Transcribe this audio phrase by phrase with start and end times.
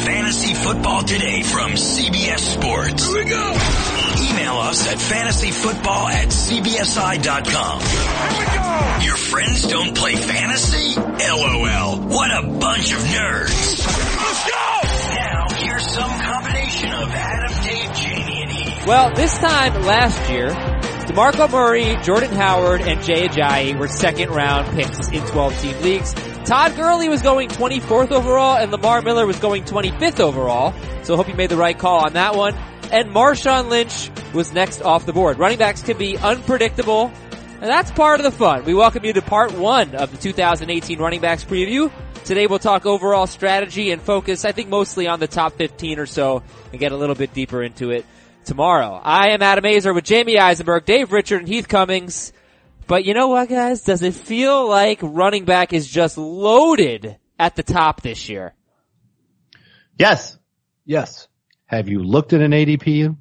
[0.00, 3.06] Fantasy Football Today from CBS Sports.
[3.06, 3.52] Here we go.
[4.30, 7.80] Email us at fantasyfootball at cbsi.com.
[7.80, 9.04] Here we go.
[9.04, 10.94] Your friends don't play fantasy?
[11.00, 11.98] LOL.
[11.98, 13.86] What a bunch of nerds.
[14.16, 15.14] Let's go.
[15.14, 18.86] Now, here's some combination of Adam, Dave, Jamey, and Heath.
[18.86, 24.68] Well, this time last year, DeMarco Murray, Jordan Howard, and Jay Ajayi were second round
[24.76, 26.14] picks in 12 team leagues.
[26.48, 30.72] Todd Gurley was going 24th overall and Lamar Miller was going 25th overall.
[31.02, 32.54] So hope you made the right call on that one.
[32.90, 35.38] And Marshawn Lynch was next off the board.
[35.38, 38.64] Running backs can be unpredictable and that's part of the fun.
[38.64, 41.92] We welcome you to part one of the 2018 running backs preview.
[42.24, 46.06] Today we'll talk overall strategy and focus, I think mostly on the top 15 or
[46.06, 48.06] so and get a little bit deeper into it
[48.46, 48.98] tomorrow.
[49.04, 52.32] I am Adam Aizer with Jamey Eisenberg, Dave Richard, and Heath Cummings.
[52.88, 53.82] But you know what guys?
[53.82, 58.54] Does it feel like running back is just loaded at the top this year?
[59.98, 60.38] Yes.
[60.86, 61.28] Yes.
[61.66, 63.14] Have you looked at an ADP?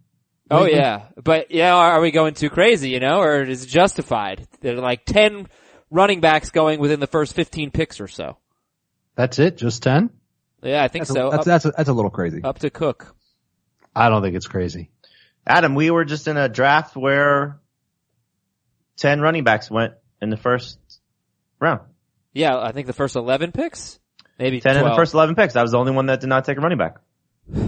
[0.49, 1.07] Oh yeah.
[1.21, 4.47] But yeah, are we going too crazy, you know, or is it justified?
[4.61, 5.47] There are like 10
[5.91, 8.37] running backs going within the first 15 picks or so.
[9.15, 9.57] That's it?
[9.57, 10.09] Just 10?
[10.63, 11.27] Yeah, I think That's, so.
[11.27, 12.41] a, that's, up, that's, a, that's a little crazy.
[12.41, 13.13] up to Cook.
[13.93, 14.91] I don't think it's crazy.
[15.45, 17.59] Adam, we were just in a draft where
[18.97, 20.79] 10 running backs went in the first
[21.59, 21.81] round.
[22.33, 23.99] Yeah, I think the first 11 picks?
[24.37, 24.85] Maybe 10 12.
[24.85, 25.55] in the first 11 picks.
[25.55, 26.97] I was the only one that did not take a running back.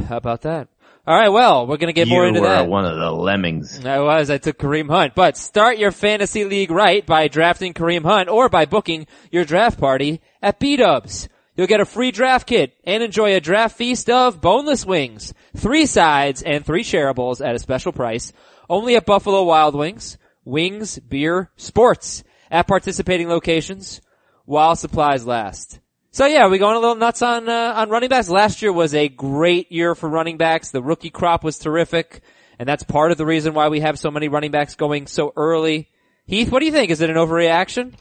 [0.07, 0.67] How about that?
[1.07, 2.45] All right, well, we're gonna get you more into that.
[2.45, 2.69] You were that.
[2.69, 3.83] one of the lemmings.
[3.83, 4.29] I was.
[4.29, 5.15] I took Kareem Hunt.
[5.15, 9.79] But start your fantasy league right by drafting Kareem Hunt or by booking your draft
[9.79, 11.29] party at B-Dubs.
[11.55, 15.85] You'll get a free draft kit and enjoy a draft feast of boneless wings, three
[15.87, 18.31] sides, and three shareables at a special price.
[18.69, 20.17] Only at Buffalo Wild Wings,
[20.49, 24.01] wings, beer, sports at participating locations
[24.45, 25.79] while supplies last.
[26.11, 28.29] So yeah, we going a little nuts on uh, on running backs.
[28.29, 30.71] Last year was a great year for running backs.
[30.71, 32.21] The rookie crop was terrific,
[32.57, 35.31] and that's part of the reason why we have so many running backs going so
[35.35, 35.87] early.
[36.25, 36.89] Heath, what do you think?
[36.89, 37.93] Is it an overreaction?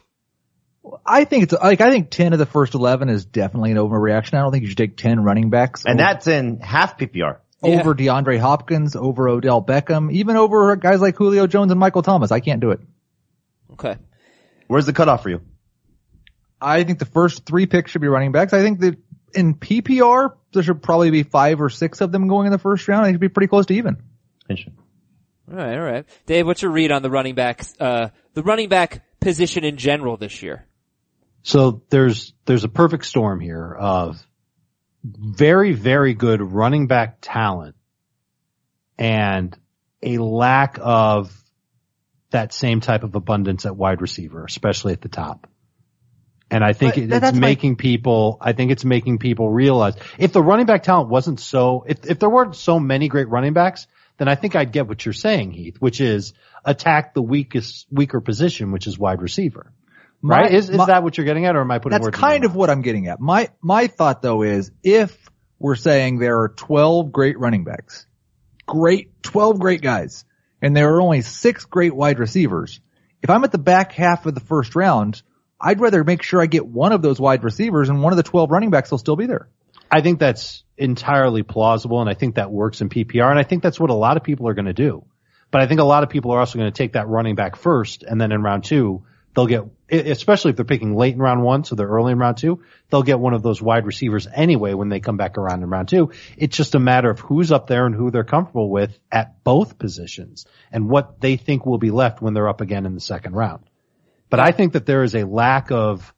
[1.04, 4.34] I think it's like I think ten of the first eleven is definitely an overreaction.
[4.34, 7.38] I don't think you should take ten running backs And over, that's in half PPR.
[7.62, 7.80] Yeah.
[7.80, 12.30] over DeAndre Hopkins, over Odell Beckham, even over guys like Julio Jones and Michael Thomas.
[12.30, 12.80] I can't do it.
[13.72, 13.96] Okay.
[14.68, 15.40] Where's the cutoff for you?
[16.60, 18.52] I think the first three picks should be running backs.
[18.52, 18.96] I think that
[19.34, 22.86] in PPR there should probably be five or six of them going in the first
[22.88, 23.02] round.
[23.02, 23.96] I think it should be pretty close to even.
[24.48, 24.76] Interesting.
[25.50, 26.04] All right, all right.
[26.26, 30.16] Dave, what's your read on the running backs, uh, the running back position in general
[30.16, 30.66] this year?
[31.42, 34.22] So there's, there's a perfect storm here of
[35.16, 37.76] very, very good running back talent
[38.98, 39.56] and
[40.02, 41.32] a lack of
[42.30, 45.48] that same type of abundance at wide receiver, especially at the top.
[46.50, 50.42] And I think it, it's making people, I think it's making people realize if the
[50.42, 53.86] running back talent wasn't so, if, if there weren't so many great running backs,
[54.16, 56.32] then I think I'd get what you're saying, Heath, which is
[56.64, 59.72] attack the weakest, weaker position, which is wide receiver.
[60.20, 60.52] My- Right?
[60.52, 62.20] Is, is my- that what you're getting at or am I putting That's words in
[62.20, 63.20] kind of what I'm getting at.
[63.20, 65.16] My my thought though is if
[65.58, 68.06] we're saying there are 12 great running backs,
[68.66, 70.24] great 12 great guys,
[70.62, 72.80] and there are only six great wide receivers.
[73.22, 75.22] If I'm at the back half of the first round,
[75.60, 78.22] I'd rather make sure I get one of those wide receivers and one of the
[78.22, 79.48] 12 running backs will still be there.
[79.90, 83.62] I think that's entirely plausible and I think that works in PPR and I think
[83.62, 85.04] that's what a lot of people are going to do.
[85.50, 87.56] But I think a lot of people are also going to take that running back
[87.56, 91.42] first and then in round two, they'll get, especially if they're picking late in round
[91.42, 94.74] one, so they're early in round two, they'll get one of those wide receivers anyway
[94.74, 96.10] when they come back around in round two.
[96.36, 99.78] It's just a matter of who's up there and who they're comfortable with at both
[99.78, 103.34] positions and what they think will be left when they're up again in the second
[103.34, 103.64] round.
[104.30, 106.12] But I think that there is a lack of,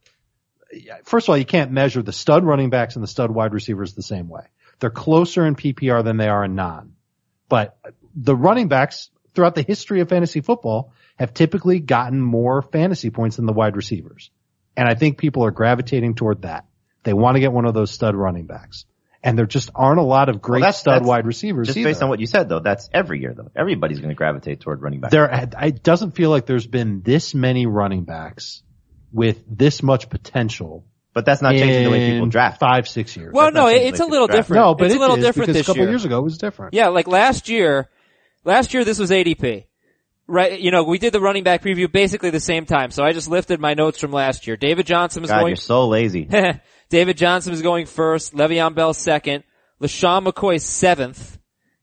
[1.05, 3.95] first of all, you can't measure the stud running backs and the stud wide receivers
[3.95, 4.47] the same way.
[4.81, 6.95] They're closer in PPR than they are in non.
[7.49, 7.77] But
[8.15, 13.37] the running backs throughout the history of fantasy football have typically gotten more fantasy points
[13.37, 14.31] than the wide receivers.
[14.77, 16.65] And I think people are gravitating toward that.
[17.05, 18.87] They want to get one of those stud running backs.
[19.23, 21.91] And there just aren't a lot of great that's- stud that's wide receivers Just either.
[21.91, 23.51] based on what you said though, that's every year though.
[23.55, 25.13] Everybody's going to gravitate toward running backs.
[25.13, 28.63] there, it doesn't feel like there's been this many running backs
[29.13, 32.61] with this much potential but that's not changing the way people draft.
[32.61, 33.33] five, six years.
[33.35, 34.39] Well, That's no, not it- changing it's a little draft.
[34.49, 34.63] different.
[34.63, 35.91] No, but it's it a little is, different because this a couple year.
[35.91, 36.73] years ago it was different.
[36.73, 37.91] Yeah, like last year,
[38.45, 39.65] last year this was ADP.
[40.31, 43.11] Right, you know, we did the running back preview basically the same time, so I
[43.11, 44.57] just lifted my notes from last year.
[44.57, 46.29] David Johnson was God, going you're so lazy.
[46.89, 49.43] David Johnson was going first, Le'Veon Bell second,
[49.83, 51.37] LeSean McCoy seventh,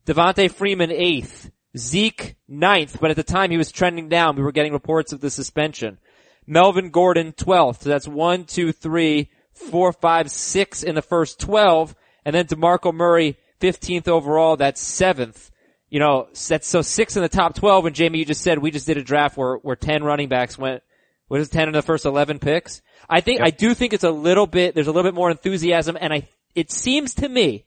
[0.06, 4.38] Devonta Freeman eighth, Zeke ninth, but at the time he was trending down.
[4.38, 5.98] We were getting reports of the suspension.
[6.46, 7.84] Melvin Gordon twelfth.
[7.84, 11.96] So that's one, two, three, four, five, six in the first twelve.
[12.24, 15.52] And then DeMarco Murray, 15th overall, that's seventh.
[15.90, 17.86] You know, that's so six in the top 12.
[17.86, 20.58] And Jamey, you just said we just did a draft where, where 10 running backs
[20.58, 20.84] went,
[21.28, 22.82] what is 10 in the first 11 picks?
[23.10, 25.98] I think, I do think it's a little bit, there's a little bit more enthusiasm
[26.00, 27.66] and I, it seems to me,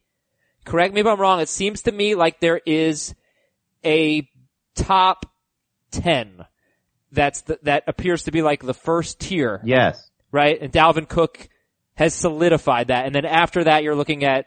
[0.65, 3.15] correct me if I'm wrong, it seems to me like there is
[3.85, 4.29] a
[4.75, 5.27] top
[5.93, 6.45] 10
[7.13, 10.11] that's the, that appears to be like the first tier Yes.
[10.31, 10.61] right?
[10.61, 11.49] And Dalvin Cook
[11.95, 13.07] has solidified that.
[13.07, 14.47] And then after that, you're looking at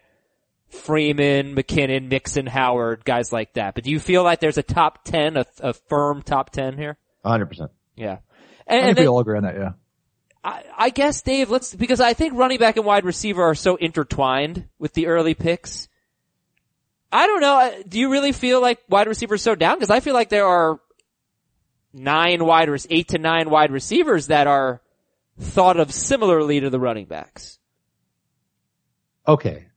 [0.73, 3.75] Freeman, McKinnon, Mixon, Howard, guys like that.
[3.75, 6.97] But do you feel like there's a top 10, a, a firm top 10 here?
[7.25, 7.69] 100%.
[7.95, 8.11] Yeah.
[8.11, 8.19] I And,
[8.67, 9.71] and think then, we all agree on that, yeah.
[10.43, 13.75] I, I guess Dave, let's, because I think running back and wide receiver are so
[13.75, 15.87] intertwined with the early picks.
[17.11, 17.81] I don't know.
[17.87, 19.79] Do you really feel like wide receivers so down?
[19.79, 20.79] Cause I feel like there are
[21.93, 24.81] nine wide, rec- eight to nine wide receivers that are
[25.39, 27.59] thought of similarly to the running backs.
[29.27, 29.67] Okay.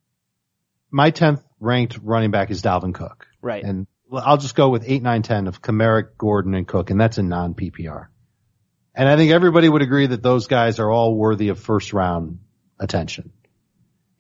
[0.91, 3.27] My 10th ranked running back is Dalvin Cook.
[3.43, 3.65] Right.
[3.65, 7.19] And I'll just go with 8, 9, 10 of Kamara, Gordon, and Cook, and that's
[7.19, 8.07] a non-PPR.
[8.95, 12.39] And I think everybody would agree that those guys are all worthy of first round
[12.79, 13.33] attention.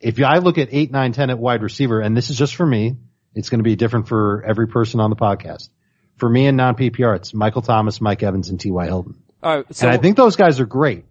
[0.01, 2.67] If I look at 8, 9, 10 at wide receiver, and this is just for
[2.67, 2.97] me,
[3.35, 5.71] it's going to be different for every person on the podcast.
[6.17, 8.87] For me in non-PPR, it's Michael Thomas, Mike Evans, and T.Y.
[8.87, 9.23] Hilton.
[9.43, 9.75] All right.
[9.75, 11.05] So and I think those guys are great,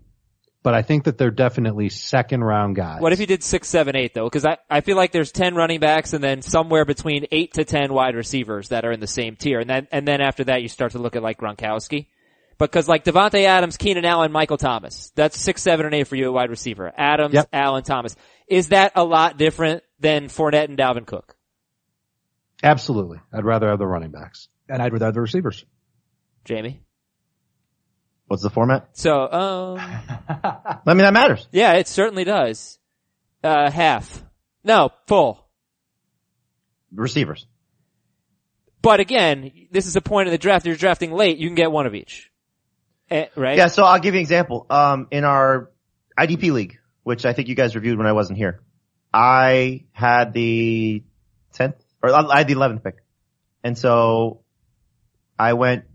[0.65, 2.99] but I think that they're definitely second round guys.
[2.99, 4.27] what if you did six, seven, eight though?
[4.27, 7.65] Cause I, I feel like there's 10 running backs and then somewhere between eight to
[7.65, 9.59] 10 wide receivers that are in the same tier.
[9.59, 12.07] And then, and then after that you start to look at like Gronkowski.
[12.57, 15.11] Because like Davante Adams, Keenan Allen, Michael Thomas.
[15.13, 16.91] That's six, seven, and eight for you at wide receiver.
[16.97, 17.49] Adams, Yep.
[17.53, 18.15] Allen, Thomas.
[18.47, 21.35] Is that a lot different than Fournette and Dalvin Cook?
[22.63, 23.19] Absolutely.
[23.31, 24.47] I'd rather have the running backs.
[24.67, 25.63] And I'd rather have the receivers.
[26.43, 26.79] Jamey?
[28.27, 28.89] What's the format?
[28.93, 29.77] So, um,
[30.29, 31.47] I mean, that matters.
[31.51, 32.79] yeah, it certainly does.
[33.43, 34.23] Uh, half.
[34.63, 35.45] No, full.
[36.93, 37.45] Receivers.
[38.81, 40.65] But again, this is a point in the draft.
[40.65, 41.37] You're drafting late.
[41.37, 42.31] You can get one of each.
[43.09, 43.57] Eh, right?
[43.57, 44.65] Yeah, so I'll give you an example.
[44.69, 45.71] Um, in our
[46.17, 48.61] IDP league, which I think you guys reviewed when I wasn't here,
[49.13, 51.03] I had the
[51.53, 52.95] 10th, or I had the 11th pick.
[53.63, 54.41] And so
[55.37, 55.85] I went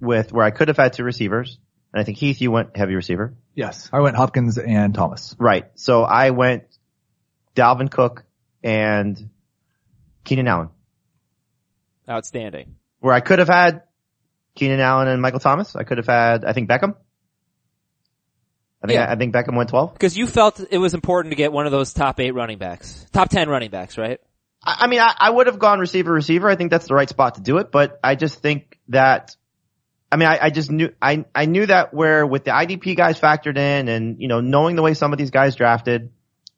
[0.00, 1.58] with where I could have had two receivers.
[1.92, 3.34] And I think Heath, you went heavy receiver.
[3.54, 3.90] Yes.
[3.92, 5.36] I went Hopkins and Thomas.
[5.38, 5.66] Right.
[5.74, 6.64] So I went
[7.54, 8.24] Dalvin Cook
[8.62, 9.28] and
[10.24, 10.70] Keenan Allen.
[12.08, 12.76] Outstanding.
[13.00, 13.82] Where I could have had
[14.54, 15.76] Keenan Allen and Michael Thomas.
[15.76, 16.94] I could have had, I think Beckham.
[18.82, 19.10] I think, Yeah.
[19.10, 19.92] I, think Beckham went 12.
[19.92, 23.06] Because you felt it was important to get one of those top eight running backs.
[23.12, 24.18] Top ten running backs, right?
[24.64, 26.48] I I mean, I, I would have gone receiver, receiver.
[26.48, 29.36] I think that's the right spot to do it, but I just think that,
[30.12, 33.18] I mean, I, I just knew, I, I knew that where with the IDP guys
[33.18, 36.12] factored in and, you know, knowing the way some of these guys drafted,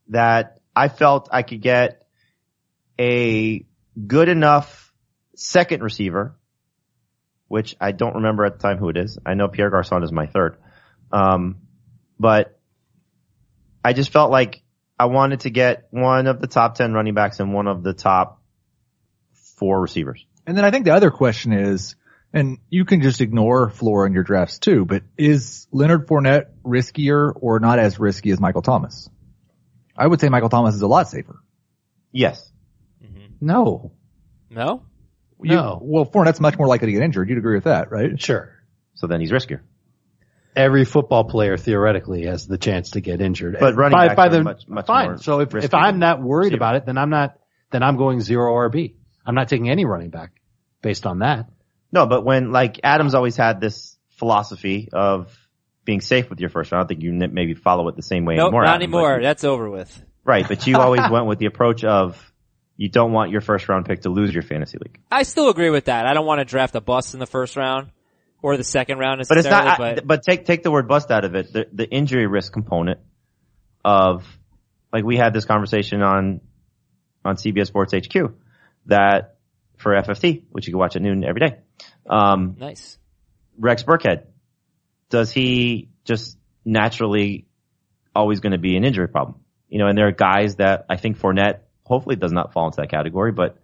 [0.08, 2.04] that I felt I could get
[3.00, 3.64] a
[4.06, 4.92] good enough
[5.36, 6.36] second receiver,
[7.46, 9.18] which I don't remember at the time who it is.
[9.24, 10.56] I know Pierre Garcon is my third.
[11.12, 11.60] Um,
[12.18, 12.58] but
[13.84, 14.64] I just felt like
[14.98, 17.92] I wanted to get one of the top 10 running backs and one of the
[17.92, 18.42] top
[19.58, 20.26] four receivers.
[20.44, 21.94] And then I think the other question is,
[22.34, 27.32] and you can just ignore floor in your drafts too, but is Leonard Fournette riskier
[27.34, 29.08] or not as risky as Michael Thomas?
[29.96, 31.36] I would say Michael Thomas is a lot safer.
[32.12, 32.50] Yes.
[33.02, 33.34] Mm-hmm.
[33.40, 33.92] No.
[34.50, 34.82] No?
[35.42, 35.78] You- No.
[35.82, 37.28] well, Fournette's much more likely to get injured.
[37.28, 38.20] You'd agree with that, right?
[38.20, 38.50] Sure.
[38.94, 39.60] So then he's riskier.
[40.56, 43.56] Every football player theoretically has the chance to get injured.
[43.58, 45.06] But running by, backs by are the, much- much fine.
[45.06, 46.56] more so if, if I'm than not worried receiver.
[46.56, 47.38] about it, then I'm not,
[47.72, 48.94] then I'm going zero RB.
[49.26, 50.32] I'm not taking any running back
[50.82, 51.48] based on that.
[51.94, 55.32] No, but when like Adams always had this philosophy of
[55.84, 58.24] being safe with your first round, I don't think you maybe follow it the same
[58.24, 58.64] way Nope, anymore.
[58.64, 59.22] not Adam, anymore.
[59.22, 60.02] That's over with.
[60.24, 60.46] right.
[60.46, 62.20] But you always went with the approach of
[62.76, 64.98] you don't want your first round pick to lose your fantasy league.
[65.08, 66.04] I still agree with that.
[66.04, 67.92] I don't want to draft a bust in the first round
[68.42, 71.24] or the second round But it's not, but, but take, take the word bust out
[71.24, 71.52] of it.
[71.52, 72.98] The, the injury risk component
[73.84, 74.26] of,
[74.92, 76.40] like we had this conversation on,
[77.24, 78.34] on CBS Sports HQ
[78.86, 79.36] that
[79.76, 81.58] for FFT, which you can watch at noon every day.
[82.08, 82.98] Um, nice.
[83.58, 84.24] Rex Burkhead,
[85.10, 87.46] does he just naturally
[88.14, 89.40] always going to be an injury problem?
[89.68, 92.76] You know, and there are guys that I think Fournette hopefully does not fall into
[92.76, 93.58] that category, but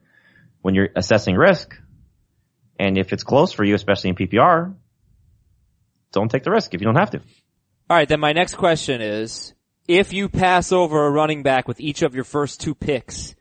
[0.63, 1.75] when you're assessing risk,
[2.79, 4.75] and if it's close for you, especially in PPR,
[6.13, 7.19] don't take the risk if you don't have to.
[7.19, 9.55] All right, then my next question is,
[9.89, 13.35] if you pass over a running back with each of your first two picks,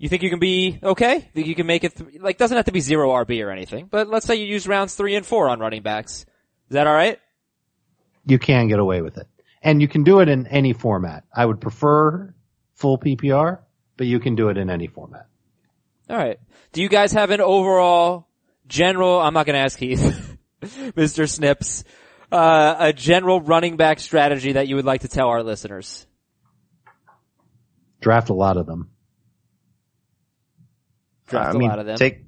[0.00, 1.20] you think you can be okay?
[1.34, 3.86] Think you can make it, th- like, doesn't have to be zero RB or anything,
[3.90, 6.26] but let's say you use rounds three and four on running backs.
[6.68, 7.18] Is that alright?
[8.26, 9.28] You can get away with it.
[9.62, 11.24] And you can do it in any format.
[11.34, 12.34] I would prefer
[12.74, 13.60] full PPR
[14.00, 15.26] but you can do it in any format.
[16.08, 16.40] All right.
[16.72, 18.26] Do you guys have an overall
[18.66, 19.20] general?
[19.20, 21.28] I'm not going to ask Heath, Mr.
[21.28, 21.84] Snips,
[22.32, 26.06] uh, a general running back strategy that you would like to tell our listeners.
[28.00, 28.88] Draft a lot of them.
[31.30, 31.96] Draft I mean, a lot of them.
[31.96, 32.24] take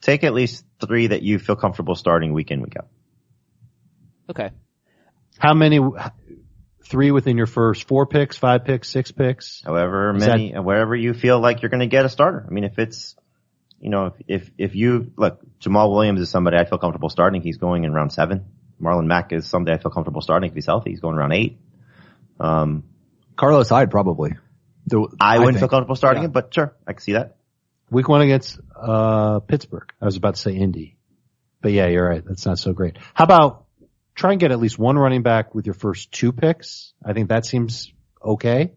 [0.00, 2.88] take at least three that you feel comfortable starting week in week out.
[4.30, 4.50] okay.
[5.38, 5.80] How many?
[6.84, 9.60] Three within your first four picks, five picks, six picks.
[9.64, 12.46] However Is many, wherever you feel like you're going to get a starter.
[12.48, 13.16] I mean, if it's,
[13.80, 17.42] you know, if, if, if you, look, Jamaal Williams is somebody I feel comfortable starting.
[17.42, 18.44] He's going in round seven.
[18.80, 20.90] Marlon Mack is somebody I feel comfortable starting if he's healthy.
[20.90, 21.58] He's going around eight.
[22.38, 22.84] Um,
[23.34, 24.36] Carlos Hyde probably.
[24.86, 26.26] Do- I wouldn't feel comfortable starting Yeah.
[26.26, 27.35] him, but sure, I can see that.
[27.90, 29.92] Week one against uh Pittsburgh.
[30.00, 30.96] I was about to say Indy,
[31.62, 32.22] but yeah, you're right.
[32.24, 32.96] That's not so great.
[33.14, 33.64] How about
[34.14, 36.92] try and get at least one running back with your first two picks?
[37.04, 37.92] I think that seems
[38.24, 38.72] okay.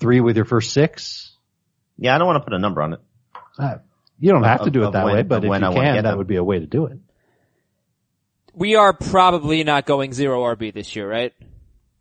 [0.00, 1.36] Three with your first six.
[1.96, 3.00] Yeah, I don't want to put a number on it.
[3.58, 3.76] Uh,
[4.18, 5.94] you don't have to do it that when- way, but if when you I can,
[5.96, 6.18] that them.
[6.18, 6.98] would be a way to do it.
[8.54, 11.32] We are probably not going zero RB this year, right?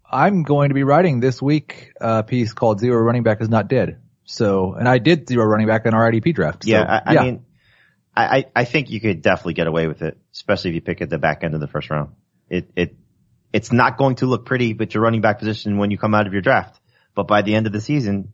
[0.09, 3.69] I'm going to be writing this week a piece called Zero Running Back is Not
[3.69, 4.01] Dead.
[4.31, 6.63] So, and I did zero running back in our IDP draft.
[6.63, 7.45] So, Yeah, I, I mean,
[8.15, 11.09] I, I think you could definitely get away with it, especially if you pick at
[11.09, 12.11] the back end of the first round.
[12.49, 12.95] It, it,
[13.51, 16.27] it's not going to look pretty with your running back position when you come out
[16.27, 16.79] of your draft.
[17.13, 18.31] But by the end of the season,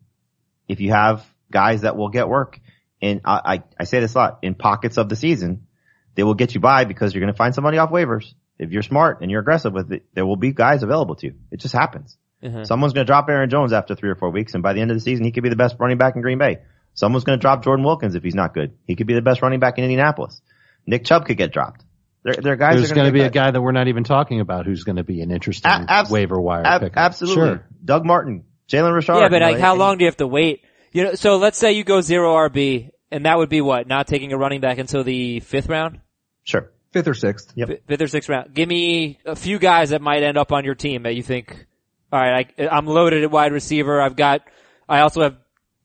[0.68, 2.60] if you have guys that will get work,
[3.02, 5.68] and I, I, I say this a lot, in pockets of the season,
[6.16, 8.34] they will get you by because you're going to find somebody off waivers.
[8.60, 11.36] If you're smart and you're aggressive with it, there will be guys available to you.
[11.52, 12.18] It just happens.
[12.48, 12.64] Uh-huh.
[12.66, 14.92] Someone's going to drop Aaron Jones after three or four weeks, and by the end
[14.92, 16.58] of the season, he could be the best running back in Green Bay.
[16.94, 18.74] Someone's going to drop Jordan Wilkins if he's not good.
[18.86, 20.42] He could be the best running back in Indianapolis.
[20.86, 21.84] Nick Chubb could get dropped.
[22.24, 22.78] There, there are guys.
[22.78, 25.04] There's going to be a guy that we're not even talking about who's going to
[25.04, 26.98] be an interesting A- abs- waiver wire Ab- pickup.
[26.98, 27.36] absolutely.
[27.46, 27.66] Sure.
[27.86, 29.16] Doug Martin, Jalen Richard.
[29.20, 30.62] yeah, but like, how long do you have to wait?
[30.92, 33.88] You know, so let's say you go zero RB, and that would be what?
[33.88, 36.00] Not taking a running back until the fifth round,
[36.44, 36.72] Sure.
[36.92, 37.54] fifth or sixth.
[37.56, 37.70] Yep.
[37.70, 38.54] F- fifth or sixth round.
[38.54, 41.66] Give me a few guys that might end up on your team that you think.
[42.12, 44.02] All right, I, I'm loaded at wide receiver.
[44.02, 44.42] I've got.
[44.88, 45.36] I also have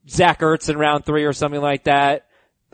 [0.07, 2.25] Zach Ertz in round three or something like that.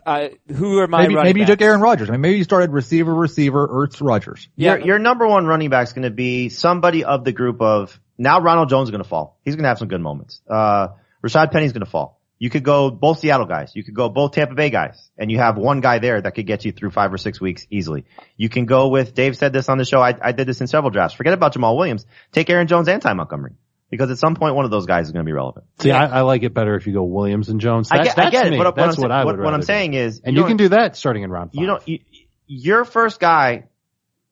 [0.06, 1.60] Uh, who are my Maybe, running maybe you took?
[1.60, 2.08] Aaron Rodgers.
[2.08, 4.48] I mean, maybe you started receiver, receiver, Ertz, Rodgers.
[4.56, 4.76] Yeah.
[4.76, 8.00] Your, your number one running back is going to be somebody of the group of
[8.16, 9.38] now Ronald Jones is going to fall.
[9.44, 10.40] He's going to have some good moments.
[10.48, 10.88] Uh,
[11.24, 12.19] Rashad Penny's going to fall.
[12.40, 13.72] You could go both Seattle guys.
[13.76, 16.46] You could go both Tampa Bay guys and you have one guy there that could
[16.46, 18.06] get you through five or six weeks easily.
[18.36, 20.00] You can go with, Dave said this on the show.
[20.00, 21.14] I, I did this in several drafts.
[21.14, 22.06] Forget about Jamaal Williams.
[22.32, 23.52] Take Aaron Jones and Ty Montgomery
[23.90, 25.66] because at some point one of those guys is going to be relevant.
[25.80, 27.90] See, I, I like it better if you go Williams and Jones.
[27.92, 28.50] I That's, get, I get it.
[28.52, 28.58] me.
[28.58, 29.66] What, that's I'm, what I would what, what I'm do.
[29.66, 31.60] saying is, And you don't- can do that starting in round five.
[31.60, 31.98] you don't, you,
[32.46, 33.64] your first guy,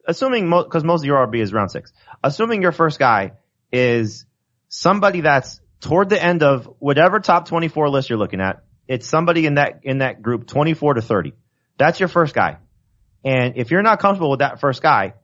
[0.07, 1.93] assuming, mo- cause most of your RB is round six,
[2.25, 3.33] assuming your first guy
[3.71, 4.25] is
[4.69, 9.47] somebody that's toward the end of whatever top 24 list you're looking at, it's somebody
[9.47, 11.33] in that, in that group 24 to 30.
[11.77, 12.59] That's your first guy.
[13.25, 15.15] And if you're not comfortable with that first guy,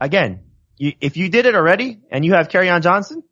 [0.00, 0.40] again,
[0.78, 3.22] you, if you did it already and you have on Johnson,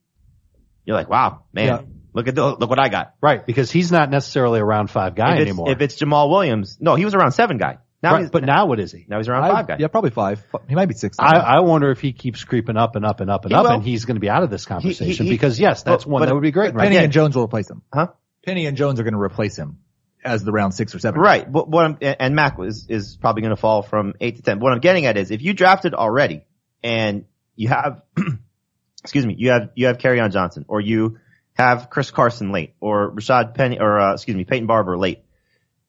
[0.85, 1.81] you're like, wow, man, Yeah.
[2.13, 3.15] look at the, look what I got.
[3.21, 5.71] Right, because he's not necessarily a round five guy if anymore.
[5.71, 7.79] if it's Jamaal Williams, no, he was around seven guy.
[8.03, 9.05] Now Right, he's, but now what is he?
[9.09, 9.77] now he's around I- five guy.
[9.79, 10.43] Yeah, probably five.
[10.69, 11.19] He might be six.
[11.19, 13.65] I, I wonder if he keeps creeping up and up and up and He up,
[13.65, 13.71] will.
[13.73, 16.21] and he's going to be out of this conversation he- because yes, that's but- one
[16.23, 16.75] but- that would be great.
[16.75, 16.85] Right?
[16.85, 17.83] Penny again- and Jones will replace him.
[17.93, 18.09] Huh?
[18.45, 19.81] Penny and Jones are going to replace him
[20.25, 21.21] as the round six or seven.
[21.21, 21.51] Right.
[21.51, 24.61] But what I'm, and Mack is, is probably going to fall from eight to 10.
[24.61, 26.47] What I'm getting at is if you drafted already
[26.83, 28.03] and you have,
[29.03, 31.19] excuse me, you have, you have on Johnson or you
[31.55, 35.23] have Chris Carson late or Rashad Penny or, uh, excuse me, Peyton Barber late.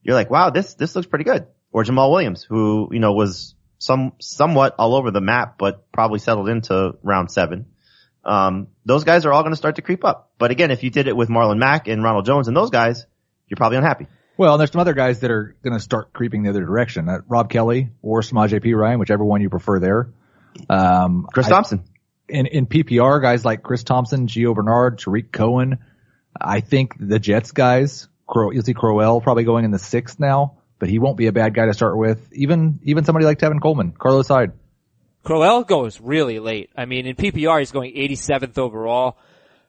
[0.04, 1.48] You're like, wow, this, this looks pretty good.
[1.74, 6.20] Or Jamaal Williams, who, you know, was some, somewhat all over the map, but probably
[6.20, 7.68] settled into round seven.
[8.24, 10.32] Um, those guys are all going to start to creep up.
[10.38, 13.06] But again, if you did it with Marlon Mack and Ronald Jones and those guys,
[13.48, 14.08] you're probably unhappy.
[14.38, 17.08] Well, there's some other guys that are going to start creeping the other direction.
[17.10, 20.10] Uh, Rob Kelley or Samaje Perine, whichever one you prefer there.
[20.70, 21.84] Um, Chris I- Thompson.
[22.28, 25.80] in, in PPR, guys like Chris Thompson, Gio Bernard, Tarik Cohen.
[26.40, 30.58] I think the Jets guys, Crow, you'll see Crowell probably going in the sixth now,
[30.82, 32.28] but he won't be a bad guy to start with.
[32.34, 34.52] Even, even somebody like Tevin Coleman, Carlos Hyde.
[35.24, 36.72] Crowell goes really late.
[36.76, 39.18] I mean, in PPR, he's going 87th overall.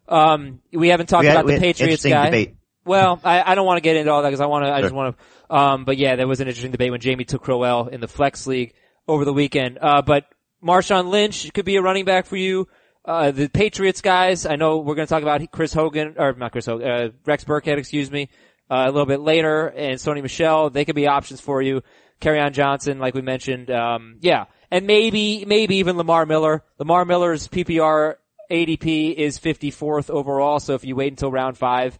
[0.09, 2.25] Um, we haven't talked We had- about the Patriots interesting guy.
[2.26, 2.57] debate.
[2.85, 4.73] Well, I, I don't want to get into all that because I want to.
[4.73, 5.54] I just want to.
[5.54, 8.47] Um, but yeah, there was an interesting debate when Jamey took Crowell in the flex
[8.49, 8.75] league
[9.07, 9.78] over the weekend.
[9.81, 10.25] Uh, but
[10.64, 12.66] Marshawn Lynch could be a running back for you.
[13.04, 14.47] Uh, the Patriots guys.
[14.47, 17.45] I know we're going to talk about Chris Hogan or not Chris Hogan, uh, Rex
[17.45, 18.31] Burkhead, excuse me,
[18.73, 20.71] uh, a little bit later, and Sony Michel.
[20.71, 21.83] They could be options for you.
[22.25, 23.71] on Johnson, like we mentioned.
[23.71, 26.64] Um, yeah, and maybe maybe even Lamar Miller.
[26.79, 28.14] Lamar Miller's PPR
[28.50, 30.59] ADP is 54th overall.
[30.59, 31.99] So if you wait until round five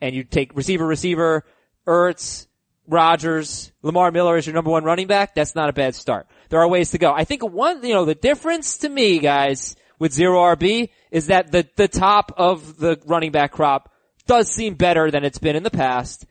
[0.00, 1.44] and you take receiver, receiver,
[1.86, 2.46] Ertz,
[2.86, 6.26] Rodgers, Lamar Miller is your number one running back, that's not a bad start.
[6.48, 7.12] There are ways to go.
[7.12, 11.52] I think one, you know, the difference to me, guys, with zero RB is that
[11.52, 13.90] the, the top of the running back crop
[14.26, 16.26] does seem better than it's been in the past.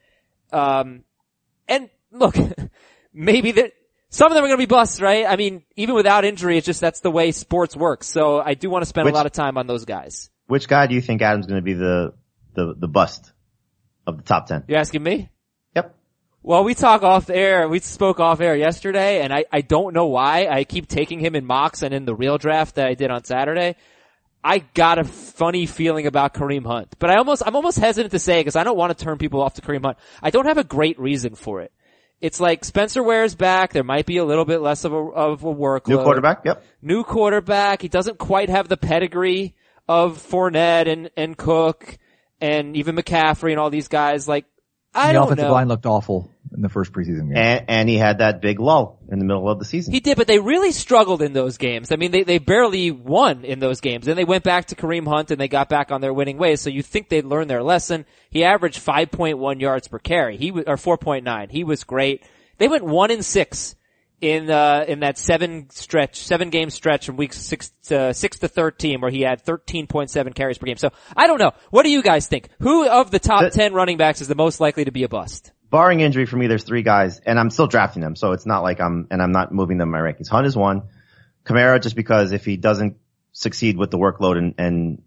[0.52, 1.04] Um,
[1.68, 2.36] and look,
[3.14, 3.74] maybe that
[4.10, 5.26] some of them are going to be busts, right?
[5.26, 8.08] I mean, even without injury, it's just that's the way sports works.
[8.08, 10.30] So I do want to spend Which- a lot of time on those guys.
[10.48, 12.14] Which guy do you think Adam's going to be the,
[12.54, 13.32] the, the bust
[14.06, 14.66] of the top 10?
[14.68, 15.30] You're asking me?
[15.74, 15.96] Yep.
[16.44, 17.70] Well, we talk off air.
[17.70, 20.48] We spoke off air yesterday, and I, I don't know why.
[20.48, 23.24] I keep taking him in mocks and in the real draft that I did on
[23.24, 23.78] Saturday.
[24.44, 28.20] I got a funny feeling about Kareem Hunt, but I almost I'm almost hesitant to
[28.20, 29.98] say because I don't want to turn people off to Kareem Hunt.
[30.22, 31.72] I don't have a great reason for it.
[32.20, 33.74] It's like Spencer Ware's back.
[33.74, 35.90] There might be a little bit less of a of a workload.
[35.90, 36.46] New quarterback?
[36.46, 36.64] Yep.
[36.82, 37.82] New quarterback.
[37.82, 39.56] He doesn't quite have the pedigree
[39.88, 41.98] of Fournette and and Cook
[42.42, 44.28] and even McCaffrey and all these guys.
[44.28, 44.46] Like
[44.94, 45.54] I the don't offensive know.
[45.54, 47.38] line looked awful in the first preseason game.
[47.38, 49.94] And, and he had that big lull in the middle of the season.
[49.94, 51.92] He did, but they really struggled in those games.
[51.92, 54.06] I mean, they, they barely won in those games.
[54.06, 56.62] Then they went back to Kareem Hunt and they got back on their winning ways.
[56.62, 58.06] So you think they'd learn their lesson.
[58.30, 60.38] He averaged 5.1 yards per carry.
[60.38, 61.52] He was, or 4.9.
[61.52, 62.24] He was great.
[62.58, 63.76] They went one in six
[64.24, 68.48] in, uh, in that seven stretch, seven game stretch from weeks six to, six to
[68.48, 70.78] 13 where he had 13.7 carries per game.
[70.78, 71.52] So I don't know.
[71.72, 72.48] What do you guys think?
[72.60, 75.10] Who of the top The- 10 running backs is the most likely to be a
[75.10, 75.52] bust?
[75.70, 78.62] Barring injury for me, there's three guys, and I'm still drafting them, so it's not
[78.64, 80.30] like I'm, and I'm not moving them in my rankings.
[80.30, 80.84] Hunt is one.
[81.46, 82.98] Kamara, just because if he doesn't
[83.34, 85.02] succeed with the workload and, and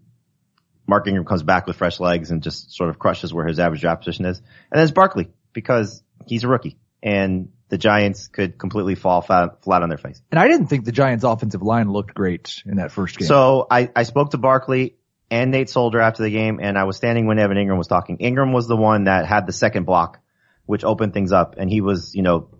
[0.86, 3.80] Mark Ingram comes back with fresh legs and just sort of crushes where his average
[3.80, 4.38] draft position is.
[4.38, 9.62] And then it's Barkley, because he's a rookie, and the Giants could completely fall flat,
[9.62, 10.20] flat on their face.
[10.30, 13.26] And I didn't think the Giants offensive line looked great in that first game.
[13.26, 14.96] So I, I spoke to Barkley
[15.30, 18.18] and Nate Solder after the game, and I was standing when Evan Engram was talking.
[18.18, 20.20] Engram was the one that had the second block,
[20.64, 22.50] which opened things up, and he was, you know,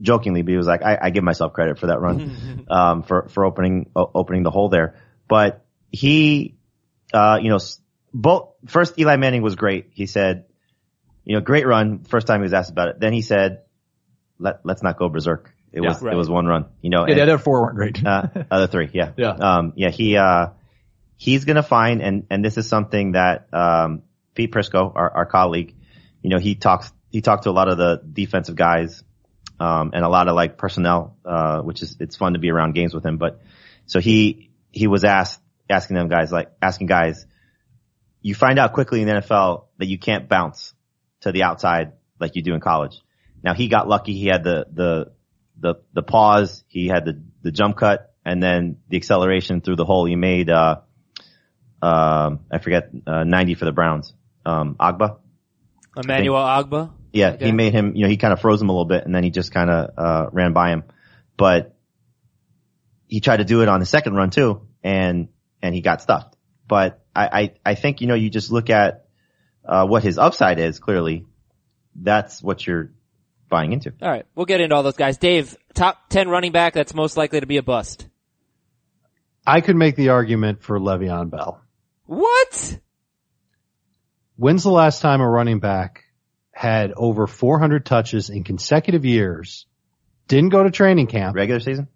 [0.00, 3.28] jokingly, but he was like, I, I give myself credit for that run, um, for
[3.28, 4.96] for opening o- opening the hole there.
[5.28, 6.56] But he,
[7.12, 7.58] uh, you know,
[8.14, 9.90] both first Eli Manning was great.
[9.92, 10.46] He said,
[11.24, 12.04] you know, great run.
[12.04, 13.00] First time he was asked about it.
[13.00, 13.62] Then he said,
[14.38, 15.52] Let let's not go berserk.
[15.72, 16.14] It Yeah, was right.
[16.14, 16.66] it was one run.
[16.80, 18.04] You know, yeah, and- the other four weren't great.
[18.06, 19.12] uh, other three, yeah.
[19.16, 19.30] Yeah.
[19.30, 20.48] Um, yeah, he, uh,
[21.16, 24.02] he's gonna find, and, and this is something that, um,
[24.34, 25.74] Pete Prisco, our, our colleague,
[26.22, 29.02] you know, he talks, he talked to a lot of the defensive guys,
[29.58, 32.74] um, and a lot of like personnel, uh, which is, it's fun to be around
[32.74, 33.40] games with him, but,
[33.86, 37.26] so he, he was asked, asking them guys, like, asking guys,
[38.22, 40.74] you find out quickly in the NFL that you can't bounce
[41.20, 43.00] to the outside like you do in college.
[43.46, 44.12] Now he got lucky.
[44.12, 45.12] He had the, the,
[45.60, 46.64] the, the pause.
[46.66, 50.04] He had the, the jump cut and then the acceleration through the hole.
[50.04, 50.80] He made, uh,
[51.80, 54.12] um, I forget, uh, 90 for the Browns.
[54.44, 55.18] Um, Ogbah.
[55.96, 56.90] Emmanuel Ogbah?
[57.12, 57.46] Yeah, Okay.
[57.46, 59.22] he made him, you know, he kind of froze him a little bit and then
[59.22, 60.82] he just kind of, uh, ran by him.
[61.36, 61.76] But
[63.06, 65.28] he tried to do it on the second run too and,
[65.62, 66.36] and he got stuffed.
[66.66, 69.06] But I, I, I think, you know, you just look at,
[69.64, 71.26] uh, what his upside is clearly.
[71.94, 72.90] That's what you're
[73.48, 73.92] buying into.
[74.02, 75.18] All right, we'll get into all those guys.
[75.18, 78.06] Dave, top ten running back that's most likely to be a bust.
[79.46, 81.60] I could make the argument for Le'Veon Bell.
[82.06, 82.78] What?
[84.36, 86.04] When's the last time a running back
[86.50, 89.66] had over 400 touches in consecutive years,
[90.26, 91.88] didn't go to training camp, Regular season?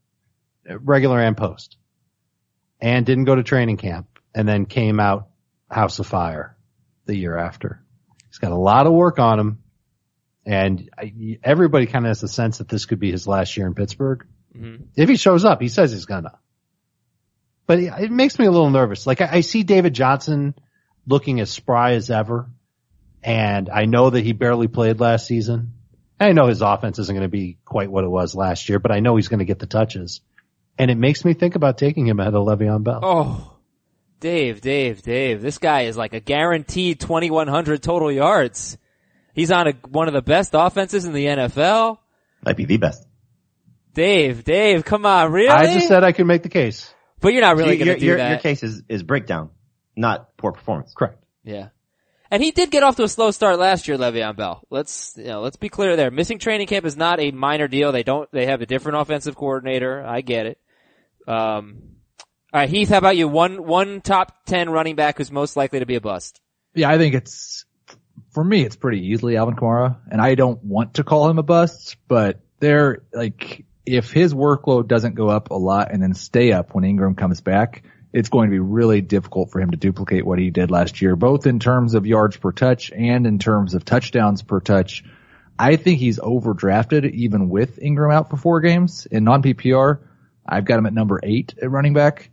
[0.65, 1.77] regular and post,
[2.81, 5.29] and didn't go to training camp, and then came out
[5.71, 6.57] House of Fire
[7.07, 7.83] the year after?
[8.29, 9.63] He's got a lot of work on him,
[10.47, 13.67] and I, everybody kind of has the sense that this could be his last year
[13.67, 14.27] in Pittsburgh.
[14.57, 14.87] Mhm.
[14.97, 16.39] If he shows up, he says he's gonna.
[17.67, 19.07] But it, it makes me a little nervous.
[19.07, 20.55] Like I, I see David Johnson
[21.07, 22.49] looking as spry as ever,
[23.23, 25.75] and I know that he barely played last season.
[26.19, 28.93] I know his offense isn't going to be quite what it was last year, but
[28.93, 30.21] I know he's going to get the touches.
[30.77, 33.01] And it makes me think about taking him ahead of Le'Veon Bell.
[33.03, 33.57] Oh,
[34.21, 35.41] Dave, Dave, Dave.
[35.41, 38.77] This guy is like a guaranteed 2100 total yards.
[39.41, 41.97] He's on a, one of the best offenses in the NFL.
[42.45, 43.07] Might be the best.
[43.95, 45.49] Dave, Dave, come on, really?
[45.49, 46.93] I just said I could make the case.
[47.23, 48.29] but you're not really your, going to do your, that.
[48.29, 49.49] your case is, is breakdown,
[49.97, 50.93] not poor performance.
[50.95, 51.25] Correct.
[51.43, 51.69] Yeah.
[52.31, 54.63] And he did get off to a slow start last year, Le'Veon Bell.
[54.69, 56.11] Let's, you know, let's be clear there.
[56.11, 57.93] Missing training camp is not a minor deal.
[57.93, 60.05] They don't, they have a different offensive coordinator.
[60.05, 60.59] I get it.
[61.27, 61.79] Um,
[62.53, 63.27] alright, Heath, how about you?
[63.27, 66.43] One, one top 10 running back who's most likely to be a bust.
[66.75, 67.65] Yeah, I think it's
[68.33, 68.63] for me.
[68.63, 72.41] It's pretty easily Alvin Kamara, and I don't want to call him a bust, but
[72.59, 76.85] they're like if his workload doesn't go up a lot and then stay up when
[76.85, 80.51] Ingram comes back, it's going to be really difficult for him to duplicate what he
[80.51, 84.43] did last year, both in terms of yards per touch and in terms of touchdowns
[84.43, 85.05] per touch.
[85.59, 89.99] I think he's overdrafted even with Ingram out for four games in non PPR.
[90.47, 92.31] I've got him at number eight at running back.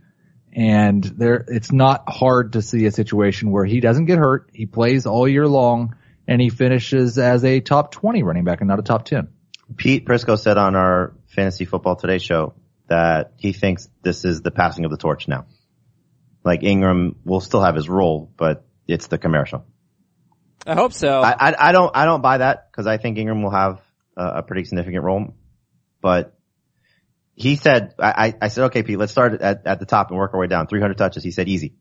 [0.57, 4.49] And there, it's not hard to see a situation where he doesn't get hurt.
[4.53, 5.95] He plays all year long
[6.27, 9.27] and he finishes as a top 20 running back and not a top 10.
[9.75, 12.55] Pete Prisco said on our Fantasy Football Today show
[12.87, 15.45] that he thinks this is the passing of the torch now.
[16.43, 19.63] Like Ingram will still have his role, but it's the commercial.
[20.65, 21.21] I hope so.
[21.21, 23.79] I, I, I don't, I don't buy that because I think Ingram will have
[24.15, 25.35] a, a pretty significant role,
[26.01, 26.36] but
[27.39, 30.33] he said, I, I said, okay, Pete, let's start at, at the top and work
[30.33, 30.65] our way down.
[30.67, 31.23] 300 touches.
[31.23, 31.75] He said easy.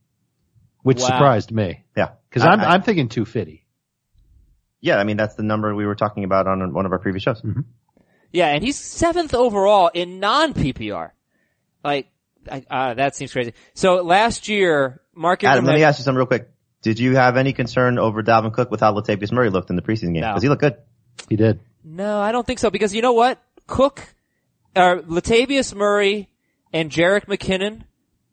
[0.83, 1.07] Which Wow.
[1.07, 1.83] surprised me.
[1.97, 2.11] Yeah.
[2.31, 3.65] Cause I- I'm, I- I'm thinking 250.
[4.81, 7.23] yeah, I mean, that's the number we were talking about on one of our previous
[7.23, 7.43] shows.
[8.33, 11.11] Yeah, and he's seventh overall in non-PPR.
[11.83, 12.09] Like,
[12.51, 13.55] I, uh, that seems crazy.
[13.75, 16.51] So last year, Mark Adam, let me ask you something real quick.
[16.83, 19.83] Did you have any concern over Dalvin Cook with how Latavius Murray looked in the
[19.83, 20.21] preseason game?
[20.21, 20.29] No.
[20.29, 20.77] Because he looked good.
[21.29, 21.61] He did.
[21.83, 23.41] No, I don't think so because you know what?
[23.67, 24.15] Cook,
[24.77, 26.29] uh, Latavius Murray
[26.73, 27.83] and Jerick McKinnon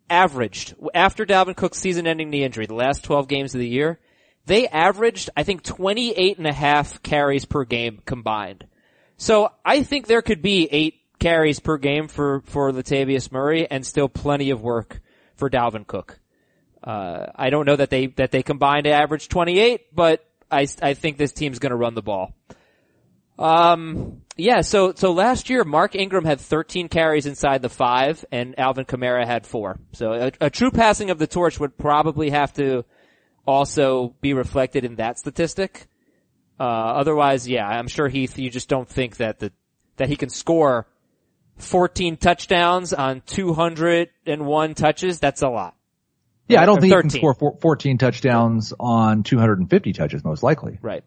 [0.10, 4.00] averaged after Dalvin Cook's season-ending knee injury, the last 12 games of the year,
[4.46, 8.68] they averaged, I think, 28 and a half carries per game combined.
[9.18, 13.86] So I think there could be eight carries per game for, for Latavius Murray and
[13.86, 15.02] still plenty of work
[15.36, 16.20] for Dalvin Cook.
[16.84, 20.94] Uh, I don't know that they, that they combined to average 28, but I, I
[20.94, 22.36] think this team's gonna run the ball.
[23.40, 28.58] Um, yeah, so, so last year, Mark Ingram had 13 carries inside the five and
[28.60, 29.80] Alvin Kamara had four.
[29.92, 32.84] So a, a true passing of the torch would probably have to
[33.46, 35.88] also be reflected in that statistic.
[36.60, 39.52] Uh, otherwise, yeah, I'm sure Heath, you just don't think that the,
[39.98, 40.88] that he can score
[41.58, 45.20] 14 touchdowns on 201 touches.
[45.20, 45.76] That's a lot.
[46.48, 50.44] Yeah, I don't Or think he can score four, 14 touchdowns on 250 touches, most
[50.44, 50.78] likely.
[50.82, 51.04] Right.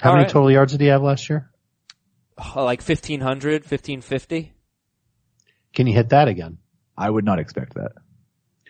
[0.00, 0.32] How All many right.
[0.32, 1.50] total yards did he have last year?
[2.38, 4.52] Like 1500, 1550.
[5.74, 6.58] Can he hit that again?
[6.96, 7.92] I would not expect that.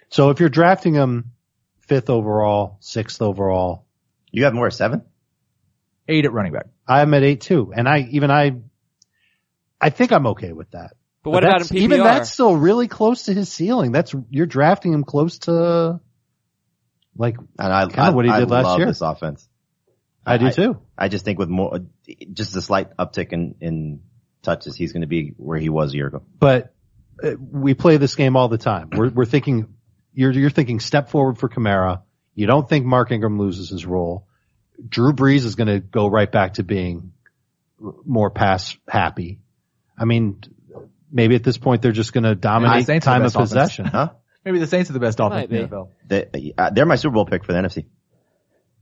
[0.09, 1.33] So if you're drafting him
[1.81, 3.87] fifth overall, sixth overall,
[4.31, 5.03] You have more seven?
[6.09, 6.67] Eight at running back.
[6.87, 7.73] I'm at eight too.
[7.77, 8.61] And I, even I,
[9.81, 10.93] I think I'm okay with that.
[11.25, 11.81] But what about in PPR?
[11.81, 13.91] Even that's still really close to his ceiling.
[13.91, 16.01] That's, you're drafting him close to,
[17.17, 18.87] like, And I, Kinda I, what he I did last love year.
[18.87, 19.49] this offense.
[20.27, 20.79] I do too.
[20.99, 21.81] I just think with more,
[22.33, 24.01] just a slight uptick in, in
[24.43, 26.23] touches, he's going to be where he was a year ago.
[26.39, 26.75] But
[27.23, 28.91] uh, we play this game all the time.
[28.93, 29.75] We're, we're thinking,
[30.13, 32.03] you're, you're thinking step forward for Kamara.
[32.35, 34.27] You don't think Mark Ingram loses his role.
[34.87, 37.13] Drew Brees is going to go right back to being
[38.05, 39.41] more pass happy.
[39.97, 40.41] I mean,
[41.11, 43.51] maybe at this point they're just going to dominate Saints time of best offense.
[43.51, 43.85] possession.
[43.87, 44.11] Huh?
[44.45, 45.89] Maybe the Saints are the best offense in the NFL.
[46.07, 47.87] They, uh, they're my Super Bowl pick for the NFC.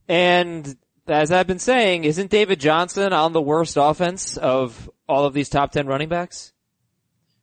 [0.07, 0.75] And
[1.07, 5.49] as I've been saying, isn't David Johnson on the worst offense of all of these
[5.49, 6.53] top 10 running backs?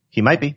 [0.09, 0.55] He might be.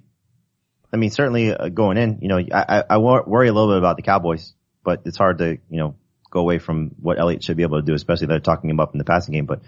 [0.92, 3.78] I mean, certainly uh, going in, you know, I, I, I worry a little bit
[3.78, 5.96] about the Cowboys, but it's hard to, you know,
[6.30, 8.94] go away from what Elliott should be able to do, especially they're talking him up
[8.94, 9.46] in the passing game.
[9.46, 9.62] But,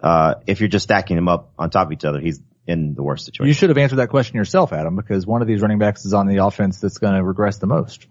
[0.00, 3.02] uh, if you're just stacking them up on top of each other, he's in the
[3.02, 3.48] worst situation.
[3.48, 6.12] You should have answered that question yourself, Adam, because one of these running backs is
[6.12, 8.06] on the offense that's going to regress the most.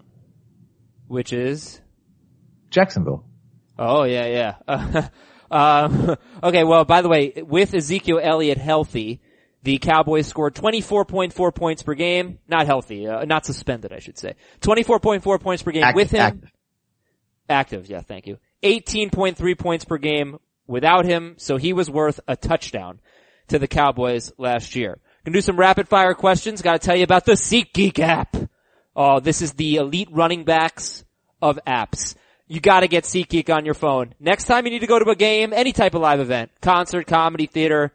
[1.08, 1.82] Which is?
[2.70, 3.26] Jacksonville.
[3.78, 5.10] Oh yeah, yeah.
[5.52, 9.22] um, okay, well, by the way, with Ezekiel Elliott healthy,
[9.64, 12.40] the Cowboys scored 24.4 points per game.
[12.48, 14.36] Not healthy, uh, not suspended, I should say.
[14.62, 16.22] 24.4 points per game Active, with him.
[16.22, 16.52] active.
[17.50, 18.38] Active, yeah, thank you.
[18.64, 23.00] 18.3 points per game without him, so he was worth a touchdown
[23.48, 25.00] to the Cowboys last year.
[25.26, 26.62] Gonna do some rapid fire questions.
[26.62, 28.36] Gotta tell you about the SeatGeek app.
[28.96, 31.04] Oh, this is the elite running backs
[31.42, 32.16] of apps.
[32.48, 34.14] You gotta get SeatGeek on your phone.
[34.20, 37.08] Next time you need to go to a game, any type of live event, concert,
[37.08, 37.94] comedy, theater,